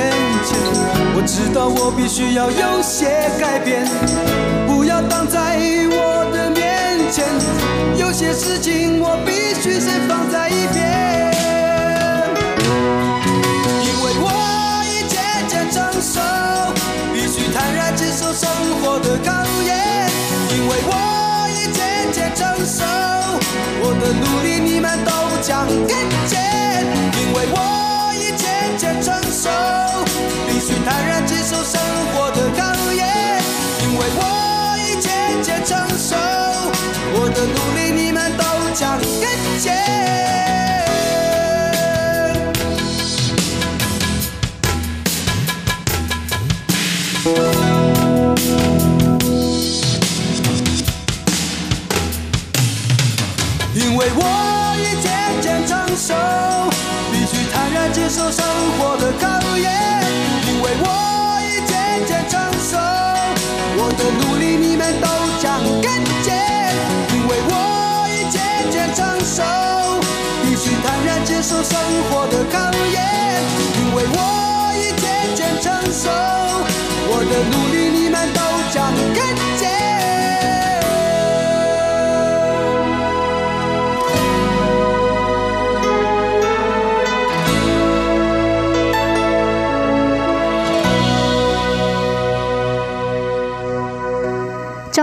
[0.44, 0.58] 前，
[1.14, 3.06] 我知道我必须要有些
[3.38, 3.86] 改变。
[4.66, 5.58] 不要挡在
[5.90, 7.24] 我的面前，
[7.96, 11.35] 有些事情我必须先放在一边。
[18.36, 18.46] 生
[18.82, 19.32] 活的考
[19.62, 19.74] 验。
[20.52, 22.84] 因为我已渐渐成熟，
[23.80, 25.10] 我的努力你们都
[25.40, 26.36] 将看见。
[27.16, 29.48] 因为我已渐渐成熟，
[30.46, 31.80] 必须坦然接受生
[32.12, 33.02] 活的考验。
[33.80, 36.14] 因为我已渐渐成熟，
[37.14, 39.24] 我的努力你们都将看
[39.58, 40.35] 见。
[72.36, 72.58] 的考
[72.92, 72.96] 验。
[73.78, 74.18] 因为我
[74.76, 76.10] 已渐渐成熟，
[77.08, 78.40] 我的努力你们都
[78.72, 78.76] 将
[79.14, 79.18] 看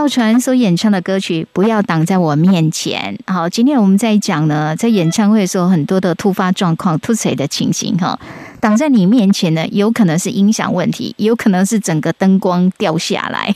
[0.04, 3.18] 赵传所演唱的歌曲《不要挡在我面前》。
[3.34, 8.20] 好，今天我们在讲呢，在演唱会的时候很多的突发状况、突谁的情形哈。
[8.60, 13.56] 挡在你面前呢，有可能是音响问题，有可能是整个灯光掉下来，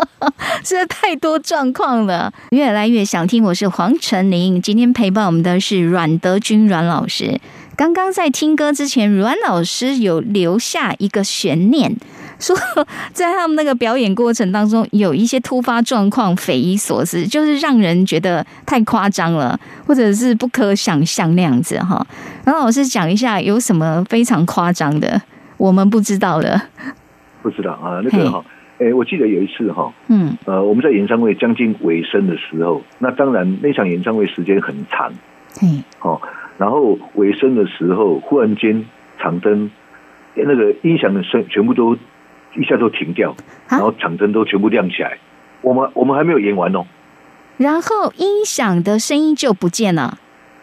[0.64, 2.32] 实在太多状况了。
[2.52, 7.38] 越来越想听，我是黄晨林，今天陪伴我们的是阮德军阮老师。
[7.76, 11.94] 刚刚在听歌之前，阮老师有留下一个悬念，
[12.42, 12.56] 说
[13.12, 22.04] 在他们那个表演过程当中有一些突发状况，匪夷所思，就是让人觉得太夸张了，或者是不可想象那样子哈。
[22.44, 25.22] 然后老师讲一下有什么非常夸张的，
[25.56, 26.60] 我们不知道的。
[27.42, 28.44] 不知道啊，那个哈，
[28.78, 35.12] 哎，我记得有一次哈，嗯呃，我们在演唱会将近尾声的时候，那当然那场演唱会时间很长
[35.60, 35.68] 嘿，
[36.00, 36.20] 哦，
[36.58, 38.84] 然后尾声的时候，忽然间
[39.18, 39.70] 场灯
[40.34, 41.96] 那个音响的声全部都
[42.56, 43.36] 一下都停掉，啊
[43.70, 45.18] 然后场灯都全部亮起来。
[45.62, 46.84] 我们我们还没有演完哦，
[47.56, 50.18] 然后音响的声音就不见了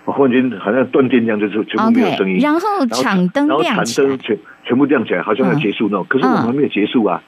[0.05, 2.39] 忽然间好像断电一样，就是全部没有声音。
[2.39, 6.05] 然后然后场灯亮起来场灯，全全部亮起来，好像要结束那种。
[6.09, 7.21] 可是我们还没有结束啊。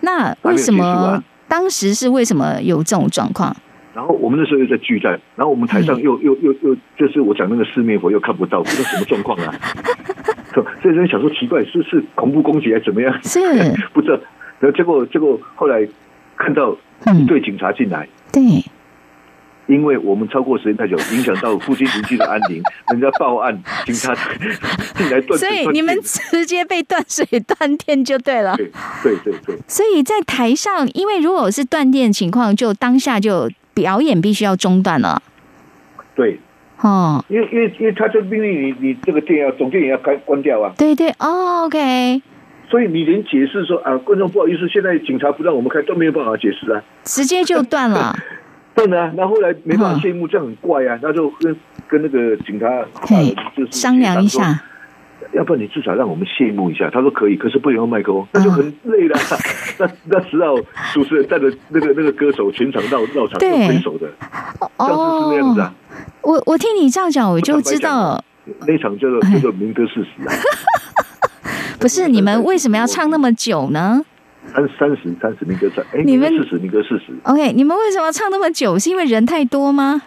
[0.00, 3.56] 那为什么啊当时是为什么有这种状况？
[3.94, 9.52] 然后我们那时候又在聚战，然后我们台上又又又又就是我讲那个四面佛又看不到，不知道什么状况啊。
[10.82, 13.18] 所以人想说奇怪，是是恐怖攻击还是怎么样？
[13.22, 13.38] 是
[13.92, 14.18] 不知道。
[14.60, 15.86] 然后结果结果后来
[16.36, 18.42] 看到嗯一队警察进来，对，
[19.66, 24.14] 因为我们超过时间太久，影响到附近邻居的安宁， 人家报案，警察
[24.96, 28.56] 进来断水所以你们直接被断水断电就对了。
[28.56, 28.70] 对
[29.02, 35.22] 对对对所以在台上，因为如果是断电情况，就当下就表演必须要中断了。
[36.16, 36.40] 对，
[36.80, 40.72] 哦，因为因为因为他就命令你，你这个店要总电也要开关掉啊。
[40.78, 42.22] 对对，哦，OK，
[42.70, 46.82] 所以你连解释说啊，观众不好意思，现在警察不让我们开，都没有办法解释啊。
[47.02, 48.14] 直接就断了。
[48.76, 51.56] 对啊，那后来没办嗯法谢幕，这样很怪啊，那就跟
[51.88, 52.68] 跟那个警察
[53.56, 54.62] 就是商量一下，
[55.32, 56.88] 要不然你至少让我们谢幕一下。
[56.90, 59.18] 他说可以，可是不能用麦克风，那就很累了。
[59.78, 60.54] 那那只好
[60.92, 64.08] 主持人带着那个那个歌手全场绕绕场对用挥手的，
[64.76, 65.74] 当时是那样子啊。
[66.22, 68.22] 我我听你这样讲，我就知道，
[68.66, 70.32] 那场叫做叫做民歌四十啊，
[71.78, 74.04] 不是你们为什么要唱那么久呢
[74.54, 78.78] 三三十三十民歌三，哎，你们四十民歌四十，？OK，你们为什么要唱那么久？
[78.78, 80.02] 是因为人太多吗？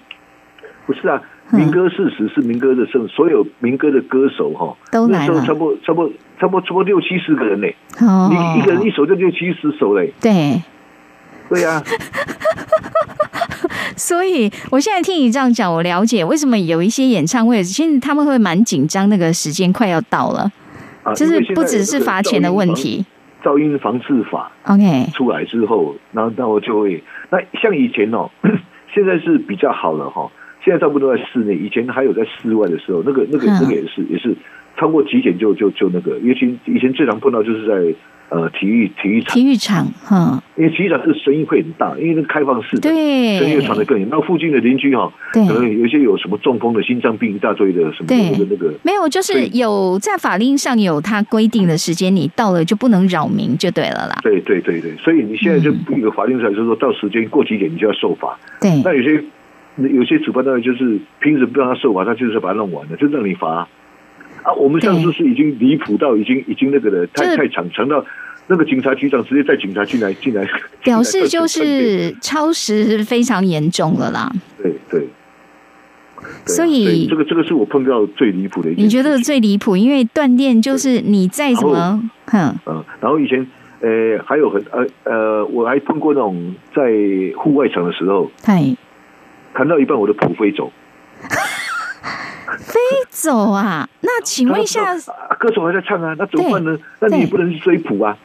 [0.88, 5.34] 不是啊，嗯民歌四十是民歌的盛，所有民歌的歌手哈，都来了。
[5.34, 7.68] 那时候差不多差不多差不多差不多六七十个人呢，
[8.00, 10.62] 哦，你一个人一首就六七十首嘞，对，
[11.50, 11.84] 对呀、
[13.96, 20.52] 所以我现在听你这样讲，我了解为什么有一些演唱会，其实他们会蛮紧张，那个时间快要到了，
[21.04, 23.06] 啊，就是不只是罚钱的问题。
[23.44, 28.30] 噪音防治法 OK，出来之后，然后那我就会，那像以前哦，
[28.94, 30.30] 现在是比较好了哈、
[30.64, 33.60] 现在差不多在室内，以前还有在室外的时候，那个那个嗯。
[33.62, 34.36] 那个也是也是
[34.78, 37.96] 超过几点就就就那个，尤其以前最常碰到就是在
[38.30, 43.40] 呃体育体育场，体育场，哈，因为体育场是声音会很大，因为那个开放式的，对。
[43.40, 44.08] 声音会传的更远。
[44.10, 45.46] 那附近的邻居哈、对。
[45.46, 54.18] 可能有一些有什么中风的、心脏病一大堆的什么那个那个，没有，就是有在法令上有它规定的时间，你到了就不能扰民就对了啦。
[54.24, 55.98] 对对对对，所以你现在就嗯。
[55.98, 58.40] 一个法令出来，就是说到时间过几点你就要受罚。
[58.62, 58.82] 对。
[58.84, 59.22] 那有些
[59.78, 63.68] 有些主办单位就是平时不让他受罚，他就是把它弄完了，就让你罚
[64.44, 64.54] 啊。
[64.58, 68.06] 我们上次是已经离谱到已经已经那个了，太太长长到
[68.48, 70.48] 那个警察局长直接带警察进来进来，
[70.84, 74.32] 表示就是超时非常严重了啦。
[74.62, 75.08] 对对。
[76.46, 83.46] 对啊所以这个这个是我碰到最离谱的一件你觉得最离谱，因为断电就是你再怎么，哼，嗯，然后以前
[83.80, 86.84] 呃还有很呃呃，我还碰过那种在
[87.36, 88.30] 户外场的时候，
[89.54, 90.72] 嗨，弹到一半我的谱飞走，
[92.60, 92.80] 飞
[93.10, 93.88] 走啊？
[94.02, 96.78] 那请问一下，啊歌手还在唱啊，那怎么办呢？
[97.00, 98.18] 那你也不能去追谱啊。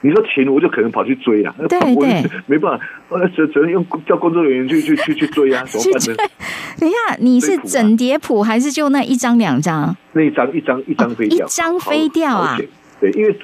[0.00, 6.32] 你说钱，我就可能跑去追啊，那对对 没办法，呃，只只能用叫工作人员去去去去追啊， 怎么去办呢？
[6.78, 9.96] 等一下，你是整叠谱还是就那一张两张？
[10.12, 12.58] 那一张一张一张飞掉，一张飞掉啊
[13.00, 13.34] 对，因为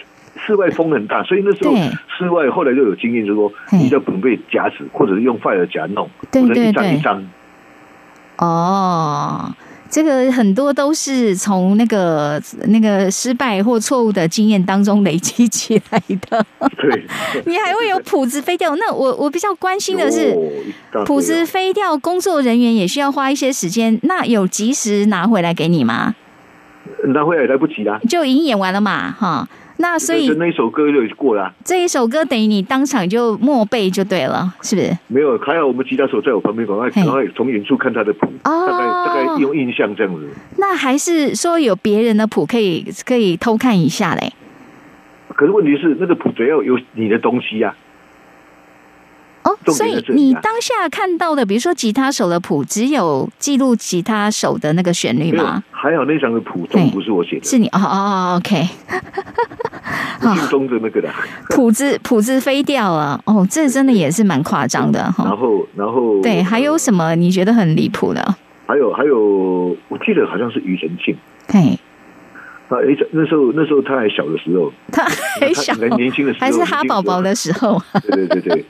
[0.47, 1.75] 室外风很大，所以那时候
[2.19, 7.25] 室外后来就有经验，就是说嘿你要准备夹子，或者是用 file 夹弄，对或者一张对对一张。
[8.39, 9.55] 哦，
[9.91, 16.47] 这个很多都是从那个那个失败或错误的经验当中累积起来的。
[16.79, 17.05] 对，
[17.45, 18.75] 你还会有谱子飞掉？
[18.77, 20.35] 那我我比较关心的是，
[21.05, 23.99] 谱子哦飞掉，工作人员也需要花一些时间。
[24.05, 26.15] 那有及时拿回来给你吗？
[27.09, 28.01] 拿回来也来不及啦。
[28.09, 29.47] 就已经演完了嘛，哈。
[29.81, 34.97] 那所以就那一首歌就过了啊、这一首歌等于你当场就默背就对了，是不是？
[35.09, 40.29] 没有，还好我们吉他手在我旁边，赶快嘿赶快从远处看他的谱，哦大概大概用印象这样子。
[40.59, 44.33] 那还是说有别人的谱可以可以偷看一下嘞？
[45.35, 47.75] 可是问题是，那个谱只要有你的东西呀、
[49.43, 58.69] 哦，所以你当下看到的，比如说吉他手的谱，只有记录吉他手的那个旋律吗？，还好那张的谱钟不是我写的，是你哦哦哦，OK，
[60.21, 61.09] 是姓钟的那个的。
[61.51, 65.37] 谱子谱子飞掉了，哦，这真的也是蛮夸张的然哈。
[65.37, 68.23] 后然后对，还有什么你觉得很离谱的？
[68.67, 71.17] 还有还有，我记得好像是庾澄庆。
[71.49, 71.79] 嘿，
[73.11, 75.05] 那时候那时候他还小的时候，他
[75.41, 78.65] 还小，还年轻的时候还是哈宝宝的时候对对对对，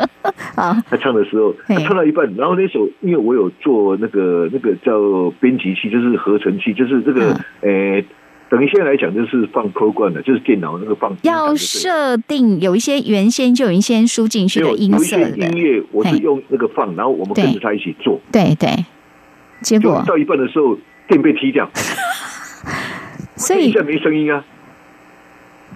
[0.54, 0.82] 啊？
[0.88, 8.04] 他唱的时候，他唱到一半，然后那首因为我有做那个那个叫编辑器，就是合成器，就是这个嗯呃，
[8.48, 18.68] 等于现在来讲就是放 program 的，就是电脑那个放要设定有一些原先就已经先输进去的有有一音色的，些音乐，我是用那个放，然后我们跟着他一起做，对对，
[19.60, 21.68] 结果到一半的时候电被踢掉，
[23.40, 24.44] 所以一下没声音啊，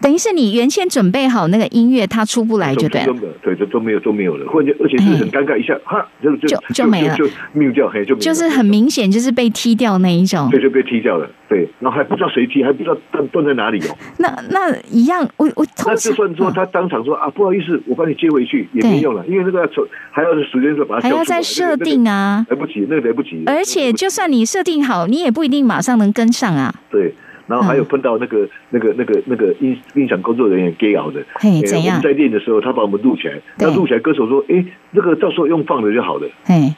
[0.01, 3.15] 等于是你原先准备好那个音乐，它出不来就对了。
[3.43, 7.17] 对，都都没有都没有了，或者而且是很尴尬，一下哈就就就就没了。
[7.17, 7.25] 就
[7.57, 10.51] mute 掉，嘿，就就是很明显，就是被踢掉那一种。
[10.51, 13.97] 对，就被踢掉了，对，然后还不知道谁踢，还不知道断断在哪里哦。
[14.19, 19.71] 那那一样，我我那就算说他当场说啊，不好意思，我帮你接回去也没用了，因为那个
[20.11, 23.43] 还要时间说把它还要再设定啊，来不及，那个来不及。
[23.47, 26.75] 而且就算你设定好，你也不一定马上能跟上啊。
[26.91, 27.15] 对，
[27.47, 32.03] 然后还有碰到那个那个那个那个音音响工作人员 gay 熬的，嘿，怎样呃我们？
[32.03, 36.75] 在练的时候，他把我们录起来，对那录起来，歌手说，哎，那个到时候用放的就好了，嘿，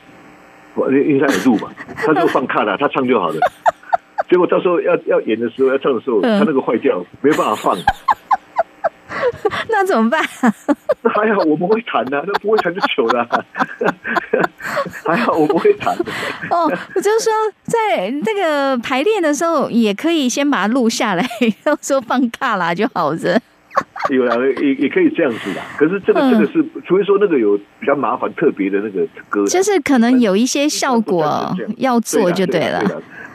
[0.74, 3.36] 我因为他有录嘛， 他说放卡了，他唱就好了。
[4.28, 7.76] 结果到时候要要演的时候，要唱的时候，嗯他那个坏掉，没办法放。
[9.68, 10.22] 那怎么办？
[11.02, 13.44] 那还好我不会弹的、那不会弹就糗了、
[15.06, 15.94] 还好我不会弹。
[16.50, 17.32] 哦，我就说
[17.64, 21.26] 在那个排练的时候，也可以先把它录下来，
[21.64, 23.40] 然后说放卡啦就好着。
[24.10, 25.60] 有啦，也也可以这样子的。
[25.76, 32.80] 可是这个嗯这个是，除非说那个有比较麻烦、特别的那个歌，就是可能有一些效果要做就对了。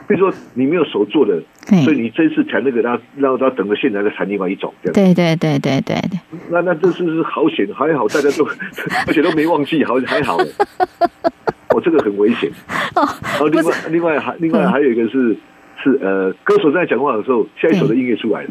[0.08, 4.94] 比如说你没有手做的，嘿所以你这次才那个，然后然后然后等着现场再弹另外一种，这样。
[4.94, 8.46] 对对对对对对，那那这次是好险，还好大家都，
[9.08, 10.38] 而且都没忘记，好还好。
[11.70, 12.52] 哦，这个很危险。
[12.96, 15.38] 哦，然后另外另外还另外还有一个是
[15.82, 18.50] 是呃，歌手在讲话的时候，下一首的音乐出来了，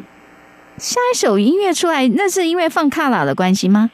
[0.78, 3.90] 下一首音乐出来，那是因为放卡拉的关系吗？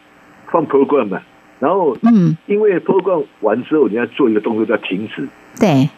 [0.52, 1.20] 放 program 嘛，
[1.58, 5.26] 然后嗯，因为 program 完之后，你要做一个动作叫停止，
[5.58, 5.88] 对，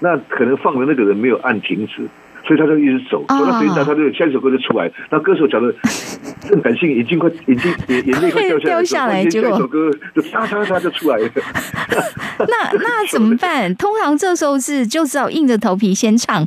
[0.00, 2.02] 那可能放的那个人没有按停止。
[2.52, 4.90] 所以他就一直走，哦走到时间到，他就下一首歌就出来。
[5.10, 5.72] 那歌手讲的
[6.48, 11.28] 正 感性，已经快已经眼眼泪快掉下来 结果下一首歌就嚓嚓嚓就出来了。
[12.40, 13.74] 那那怎么办？
[13.76, 16.46] 通常这时候是就只好硬着头皮先唱。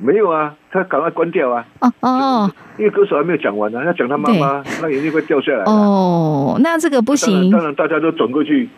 [0.00, 5.64] 没有啊，他赶快关掉啊，哦哦因为歌手还没有讲完呢、啊，他讲他妈妈，那眼泪快掉下来了。
[5.66, 7.62] 哦，那这个不当然，行当。
[7.64, 8.68] 然大家都转过去，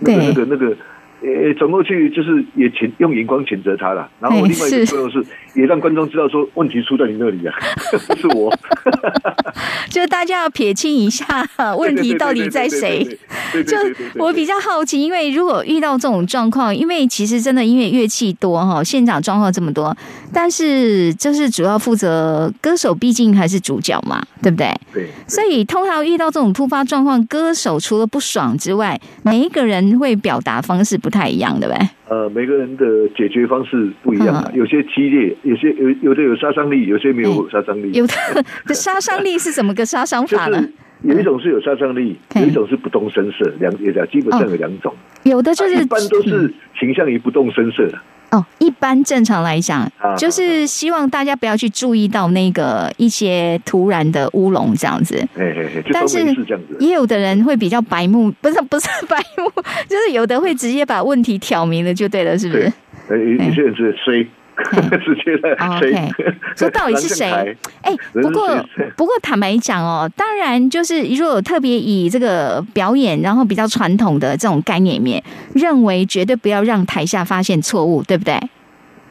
[0.00, 0.76] 那个对那个那个，
[1.24, 4.06] 呃，转过去就是也谴用眼光谴责他了。
[4.20, 7.54] 然后嘿另外一个是作用是，也让观众知道说问题出在你那里啊，
[8.08, 8.54] 不 是我。
[9.88, 11.24] 就大家要撇清一下
[11.78, 13.02] 问题到底在谁。
[13.66, 13.76] 就
[14.16, 19.96] 我比较好奇，因为如果遇到这种状况，因为其实真的因为乐器多哈，现场状况这么多，
[20.32, 24.74] 但是就是主要负责歌手，毕竟还是主角嘛，对不对？
[24.92, 31.88] 对，所以通常遇到这种突发状况，歌手除了不爽之外，每一个人会表达方式不太一样，对不对？
[32.08, 32.84] 呃，每个人的
[33.16, 37.92] 解决方式不一样啊，嗯有些激烈，有些有有的有杀伤力，有些没有杀伤力。
[37.92, 38.14] 有的
[38.66, 40.60] 的杀伤力是怎么个杀伤法呢？
[40.60, 44.92] 是有一种是有杀伤力，嘿有一种是不动声色，两也讲基本上有两种。
[45.22, 47.98] 有的就是啊一般都是倾向于不动声色的。
[48.30, 55.16] 哦，一般正常来讲，啊就是希望大家不要去注意到那个一些突然的乌龙这样子。
[55.36, 56.24] 嘿嘿嘿，但是。
[56.80, 59.50] 也有的人会比较白目，不是 不是白目，
[59.88, 62.72] 就是有的会直接把问题挑明了就对了，是不是？，
[63.08, 64.26] 呃，有有些人是谁，
[65.04, 66.12] 直接在哦谁？OK，
[66.56, 67.56] 说到底是谁？
[67.82, 68.48] 哎、不过
[68.96, 75.22] 不过坦白讲哦，当然就是如果特别以这个表演，然后比较传统的这种概念里面，
[75.54, 78.38] 认为绝对不要让台下发现错误，对不对？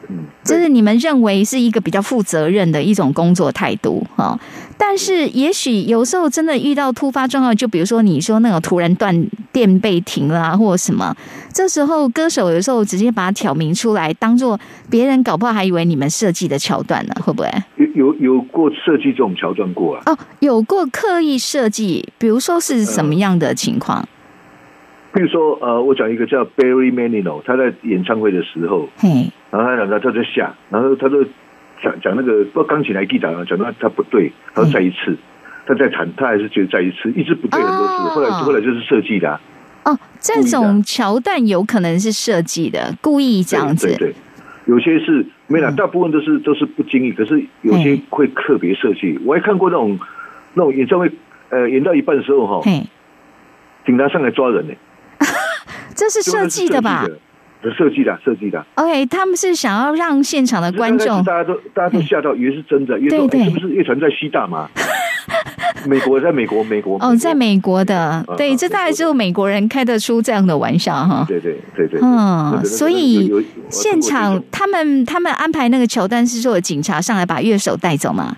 [0.08, 4.40] 嗯，这是你们认为是一个比较负责任的一种工作态度哈、哦。
[4.76, 11.14] 但是也许有时候真的遇到突发状况，就比如说你说那种突然断电被停了啊，或者什么，
[11.52, 14.58] 这时候歌手有时候直接把它挑明出来，当做
[14.90, 17.48] 别人搞不好还以为你们设计的桥段呢，会不会？
[17.76, 20.02] 有有有过设计这种桥段过啊。
[20.06, 24.06] 哦，有过刻意设计，比如说是什么样的情况？
[25.12, 31.22] 比如说，呃，我讲一个叫 Barry Manilow，他在演唱会的时候，嘿，然后他讲他他在下，然后他就
[31.80, 35.16] 讲讲那个不钢琴来记打，讲到他不对，他说再一次，
[35.64, 39.40] 他再弹，他还是觉得再一次，一直不对很多次，哦后来后来就是设计的、啊，
[39.84, 43.86] 哦，这种桥段有可能是设计的，故意这样子。
[43.86, 44.14] 对对对，
[44.66, 45.76] 有些是没啦，嗯。
[45.76, 49.16] 大部分都是都是不经意，可是有些会特别设计。
[49.24, 49.96] 我还看过那种
[50.54, 51.08] 那种演唱会，
[51.50, 52.84] 呃，演到一半的时候哈，嘿，
[53.86, 54.74] 警察上来抓人呢、
[55.94, 57.06] 这是设计的吧
[57.72, 58.18] 设计的？
[58.24, 58.64] 设计的。
[58.74, 64.68] ？OK，他们是想要让现场的观众大家都大家都吓到，以为是真的，因为说对对不是乐团在西大麻？
[65.86, 71.24] 美国在美国，美国哦，在美国的，对，嗯这大概只有美国人开得出这样的玩笑哈。
[71.28, 73.30] 对对对对，嗯，所以
[73.68, 78.36] 现场他们他们安排那个桥段是说有警察上来把乐手带走吗？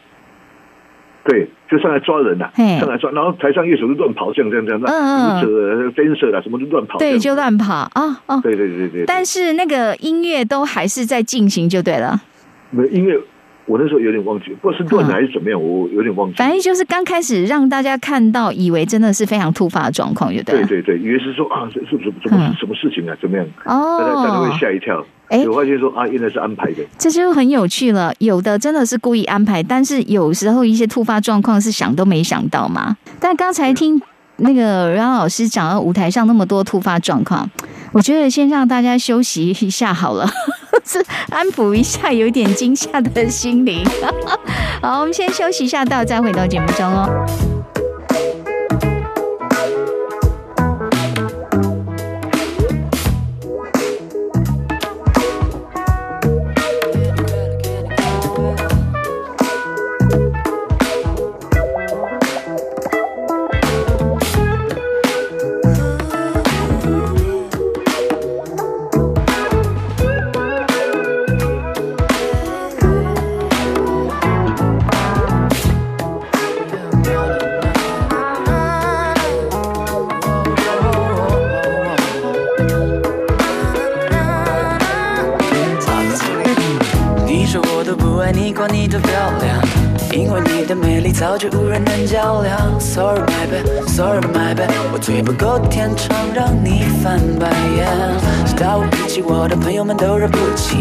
[1.27, 8.41] 对，就上来抓人呐、啊上来抓，然后台上乐手就乱跑，这样这样这样，嗯嗯舞者、dancer 啦，什么都乱跑，对，就乱跑啊哦。
[8.43, 9.05] 对对对对。
[9.07, 12.21] 但是那个音乐都还是在进行就对了，
[12.71, 13.19] 没有因为
[13.67, 16.37] 我那时候有点忘记，不知道是乱嗯还是怎么样，我有点忘记。
[16.37, 20.53] 反正就是刚开始让大家看到，以为真的是非常突发的状况，有的。
[20.53, 23.17] 对对对，以为是说啊，这是不是怎么嗯什么事情啊？
[23.21, 23.47] 怎么样？
[23.65, 25.05] 大家大家哦会，吓一跳。
[25.29, 26.85] 哎我发现说啊，原来是安排的。
[26.97, 28.13] 这就很有趣了。
[28.19, 32.97] 有的真的是故意安排，但是有时候一些突发状况是想都没想到嘛。
[33.19, 34.01] 但刚才听
[34.37, 37.51] 那个阮老师讲到舞台上那么多突发状况，
[37.93, 40.29] 我觉得先让大家休息一下好了，
[40.87, 43.85] 是安抚一下有点惊吓的心灵。
[44.81, 47.27] 好，我们先休息一下，待会再回到节目中哦。
[95.17, 97.89] 也不够天长让你翻白眼。
[98.45, 100.77] 知道我脾气，我的朋友们都惹不起，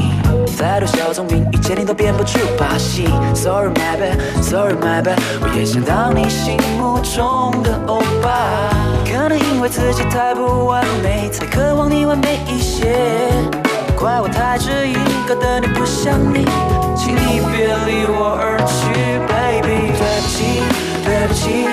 [0.58, 3.08] 再多小聪明，一千年都变不出把戏。
[3.34, 8.70] Sorry my bad，Sorry my bad，我也想当你心目中的欧巴，
[9.06, 12.94] 可能因为自己太不完美，才渴望你完美一些。
[13.98, 14.98] 怪我太执意，
[15.30, 16.46] 搞得你不像你，
[16.94, 18.92] 请你别离我而去
[19.32, 19.96] ，baby。
[19.96, 20.60] 对不起，
[21.06, 21.70] 对不起，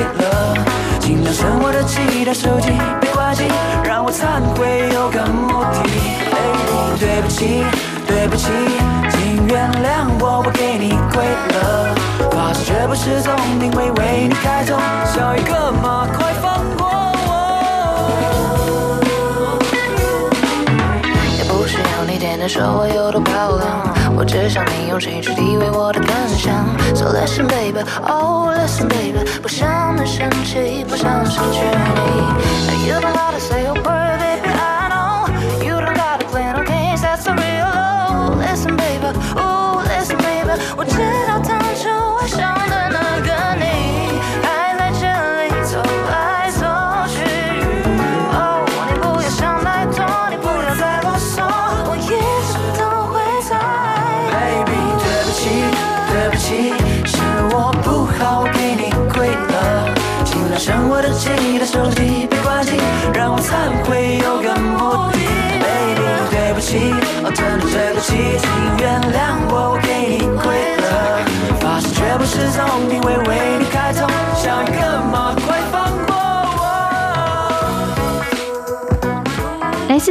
[0.00, 0.54] 了。
[1.00, 2.70] 尽量省我的气，但手机
[3.00, 3.44] 别关机，
[3.84, 5.82] 让我忏悔有个目的
[6.30, 6.98] ，baby。
[6.98, 7.64] 对不起，
[8.06, 8.48] 对不起，
[9.10, 11.94] 请原谅我，我给你跪了。
[12.32, 14.76] 发誓绝不失踪定位为你开通，
[15.14, 16.86] 小一个嘛，快放过
[17.28, 17.30] 我。
[21.38, 23.77] 也不需要你天天说我有多漂亮，
[24.18, 26.66] 我只想你用情绪体会我的感想。
[26.92, 32.88] So listen baby, oh listen baby，不想你生气，不想失去你。
[32.88, 33.97] You don't gotta say a word,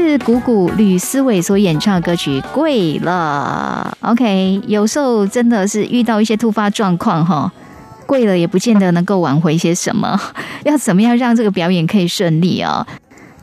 [0.08, 3.96] 是谷谷吕思伟所演唱的歌曲《贵了》。
[4.10, 7.52] OK，有时候真的是遇到一些突发状况哈，
[8.06, 10.20] 贵了也不见得能够挽回些什么。
[10.64, 12.88] 要怎么样让这个表演可以顺利哦？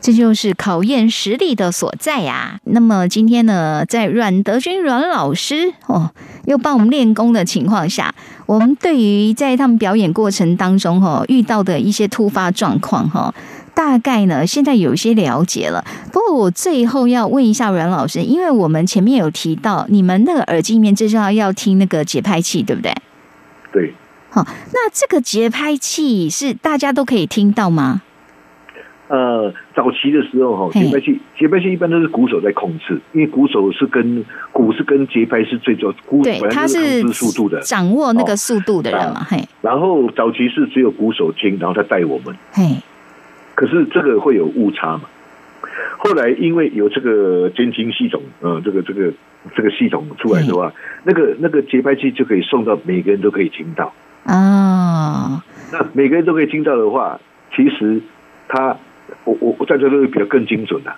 [0.01, 6.11] 这就是考验实力的所在呀、那么今天呢，在阮德军阮老师哦，
[6.45, 8.13] 又帮我们练功的情况下，
[8.45, 13.33] 我们对于在他们表演过程当中哈、遇到的一些突发状况哈、
[13.75, 15.83] 大概呢现在有一些了解了。
[16.11, 22.91] 不过我最后要问一下阮老师，因为我们前面有提到你们那个耳机里面至少要要听那个节拍器，对不对？
[23.71, 23.93] 对，
[24.29, 28.01] 好，那这个节拍器是大家都可以听到吗？
[29.07, 37.61] 呃，早期的时候哈，嘿节拍器节拍器一般都是鼓手在控制，因为鼓手是跟鼓是跟节拍是最重要，鼓对，他是控制速度的。
[37.61, 42.77] 掌握那个哦速度的人嘛，嘿，然后早期是只有鼓手听，然后他带我们，嘿，
[43.55, 45.03] 可是这个会有误差嘛。
[45.97, 49.11] 后来因为有这个监听系统，呃，这个这个
[49.55, 50.71] 这个系统出来的话，
[51.03, 53.91] 那个那个节拍器就可以送到每个人都可以听到。
[54.25, 55.41] 哦，
[55.71, 57.19] 那每个人都可以听到的话，
[57.55, 58.01] 其实
[58.47, 58.77] 他
[59.23, 60.93] 我我我在这都会比较更精准的、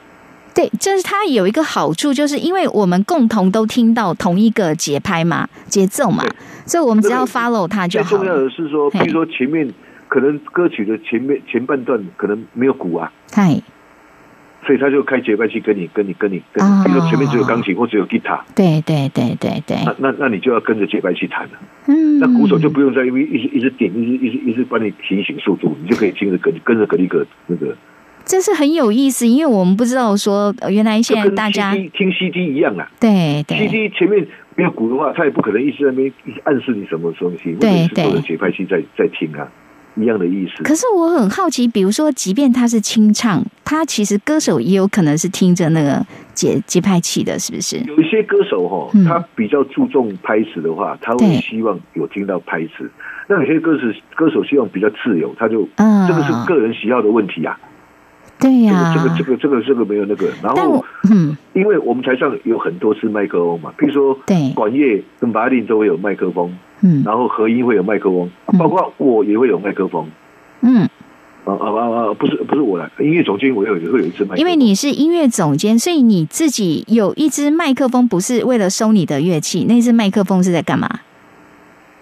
[0.53, 6.31] 对，就是它有一个好处，就是因为我们共同都听到同一个节拍嘛、节奏嘛对，
[6.65, 8.35] 所以我们只要 follow 它就好最重要。
[8.35, 9.67] 的是说，嘿比如说前面
[10.07, 13.61] 可能歌曲的前面前半段可能没有鼓啊，嗨，
[14.65, 21.51] 所以他就开节拍器跟你跟你跟你跟比如说前面只有钢琴或只有吉他，对对对对对，那那那你就要跟着节拍器弹了。
[21.87, 27.75] 嗯，那鼓手就不用再因为一直一直点，一直一直一直帮你提醒速度，你就可以听着跟跟着格力格那个，
[28.25, 32.89] 这是很有意思，因为我们不知道说，呃原来现在大家听 CD 一样啊。
[32.99, 33.57] 对对。
[33.59, 39.47] CD 前面没有鼓的话，他也不可能一直在那边一直暗示你什么东西，或者对是坐着对节拍器在在听啊，
[39.97, 40.63] 一样的意思。
[40.63, 47.77] 可是我很好奇，比如说，即便他是清唱，他其实歌手也有可能是听着那个节节拍器的，是不是？
[47.87, 52.89] 有一些歌手哈嗯，他比较注重拍子的话，他会希望有听到拍子。
[53.27, 53.81] 那有些歌手
[54.15, 57.59] 歌手希望比较自由，他就嗯这个是个人喜好的问题啊。
[58.39, 60.29] 对呀、这个这个这个这个这个没有那个。
[60.43, 70.05] 然后，嗯，因为我们台上有很多是麦克风嘛，比如说对管乐跟拔令都会有麦克风，嗯然后合音会有麦克风，嗯包括我也会有麦克风。
[70.61, 70.81] 嗯，
[71.45, 72.13] 啊啊啊啊！
[72.13, 74.39] 不是不是我来，音乐总监我有会有一支麦克风。
[74.39, 80.89] 因为你是音乐总监，所以你自己有一支麦克风，不是为了收你的乐器，那支麦克风是在干嘛？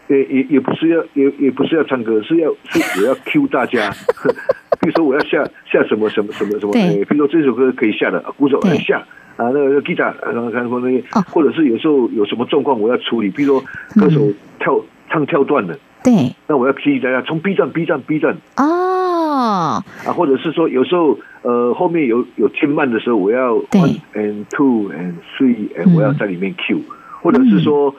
[0.07, 3.89] 也也也不是要也也不是要唱歌，是要是我要 cue 大家。
[4.81, 8.71] 比如说我要下下什么什么什么什么，比如说这首歌可以下的，啊鼓手对。
[8.71, 9.05] 来下。
[9.37, 13.65] 啊，那个 guitar，然后看说那些哦，或者是有时候有什么状况我要处理，比如说
[13.99, 14.79] 歌手跳
[15.09, 18.37] 唱跳断了，对，那我要提醒大家从 B 站 B 站 B 站。
[18.55, 23.81] 哦，啊，或者是说有时候呃后面有有听慢的时候，我要对。
[23.81, 26.79] one and two and three 嗯 and 我要在里面 cue，
[27.21, 27.93] 或者是说。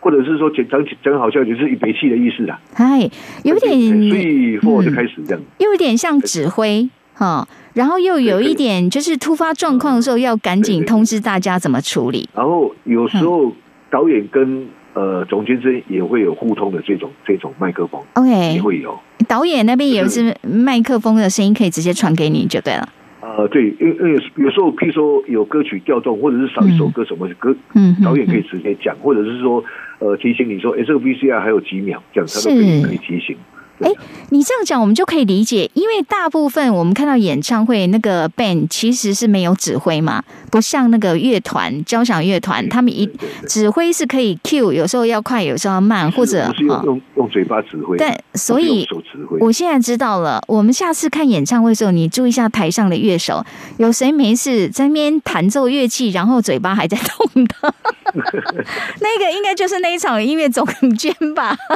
[0.00, 2.58] 或者是说讲讲讲好笑，就是一北气的意思啦。
[2.74, 3.08] 嗨，
[3.44, 3.78] 有点
[4.08, 5.40] 所以 four 就开始这样。
[5.58, 12.28] 又有点像指挥哈、然后又有一点就是突发状况的时候要赶紧通知大家怎么处理。
[12.34, 13.52] 然后有时候
[13.90, 18.98] 导演跟呃总监之间也会有互通的这种这种麦克风，OK，也会有。
[19.28, 22.88] 导演那边有一支麦克风的声音可以直接传给你就对了。
[23.22, 29.62] 呃，对，因为因为有时候，譬如说有歌曲调动，或者是少一首歌什么歌，嗯嗯导演可以直接讲，或者是说
[30.00, 33.36] 呃提醒你说，哎，这个 VCR 还有几秒，这样他都可以是可以提醒。
[33.80, 33.90] 哎，
[34.30, 43.08] 你这样讲我们就可以理解，因为大部分我们看到演唱会那个 band 其实是没有指挥嘛，不像那个乐团交响乐团，他们一
[43.48, 48.86] 指挥是可以 cue，有时候要快，有时候要慢，或者用哈用用嘴巴指挥，但所以。
[49.40, 53.44] 我现在知道了，我们下次看演唱会的时候，你注意一下台上的乐手，
[53.78, 57.74] 有谁没事在那边弹奏乐器，然后嘴巴还在动的，
[59.00, 60.66] 那个应该就是那一场音乐总
[60.96, 61.56] 监吧？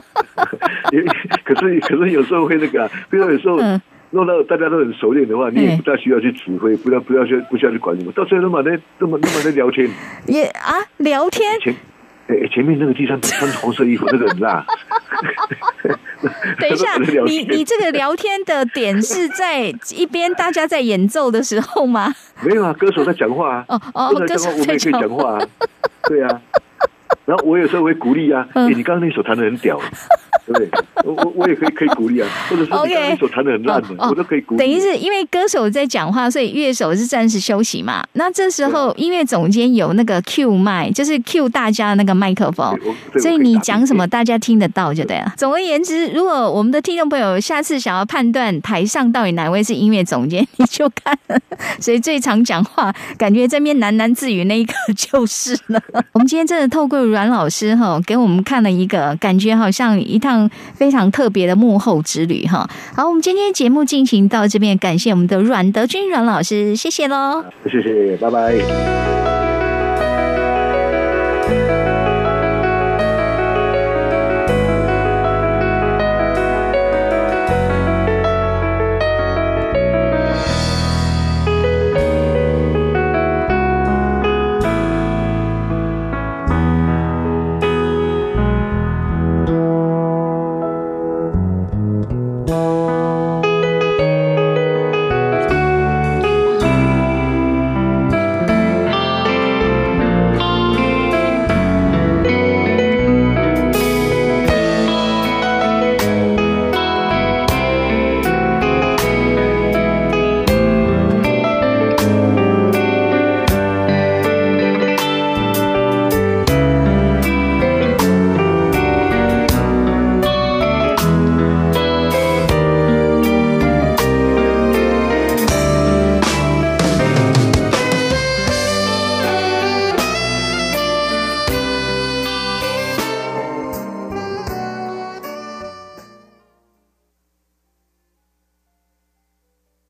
[1.45, 3.81] 可是可是有时候会那个、啊， 比如说有时候嗯。
[4.11, 5.77] 弄到大家都很熟练的话，你也嗯。
[5.77, 8.71] 不大需要去指挥，不要不要去不需要去管什么，到最后那么那
[9.01, 9.91] 那么那么在聊天，
[10.27, 11.59] 也啊，聊天？
[11.59, 11.75] 前
[12.29, 14.65] 哎前面那个第三 穿红色衣服那个很辣。
[16.61, 22.15] 等一下，你你这个聊天的点是在一边大家在演奏的时候吗？
[22.43, 25.49] 没有啊，歌手在讲话啊，哦哦，歌手在讲话，我们也可以在讲话啊，
[26.09, 26.41] 对啊。
[27.27, 28.67] 然后我有时候会鼓励啊，嗯。
[28.69, 29.81] 哎，你刚刚那首弹的很屌，
[30.47, 30.69] 对不对？
[31.05, 34.59] 我我我也可以可以鼓励啊，或者是你刚刚 OK 那首弹的很烂的，哦我都可以鼓励。
[34.59, 38.05] 等于是因为歌手在讲话，所以乐手是暂时休息嘛。
[38.13, 42.79] 那这时候音乐总监有那个 Q 麦，就是 Q 大家的那个麦克风
[43.19, 45.33] 所以你讲什么大家听得到就对了。
[45.37, 51.17] 总而言之，如果我们的听众朋友下次想要判断台上到底哪位是音乐总监，你就看
[51.81, 55.81] 谁最常讲话，感觉这边喃喃自语那一个就是了。
[56.13, 60.34] 我们今天真的透过阮老师哈，给我们看了一个感觉好像一趟
[60.75, 62.69] 非常特别的幕后之旅哈。
[62.95, 67.45] 好，我们今天节目进行到这边，感谢我们的阮德军阮老师，谢谢喽。
[67.65, 69.54] 谢谢，拜拜。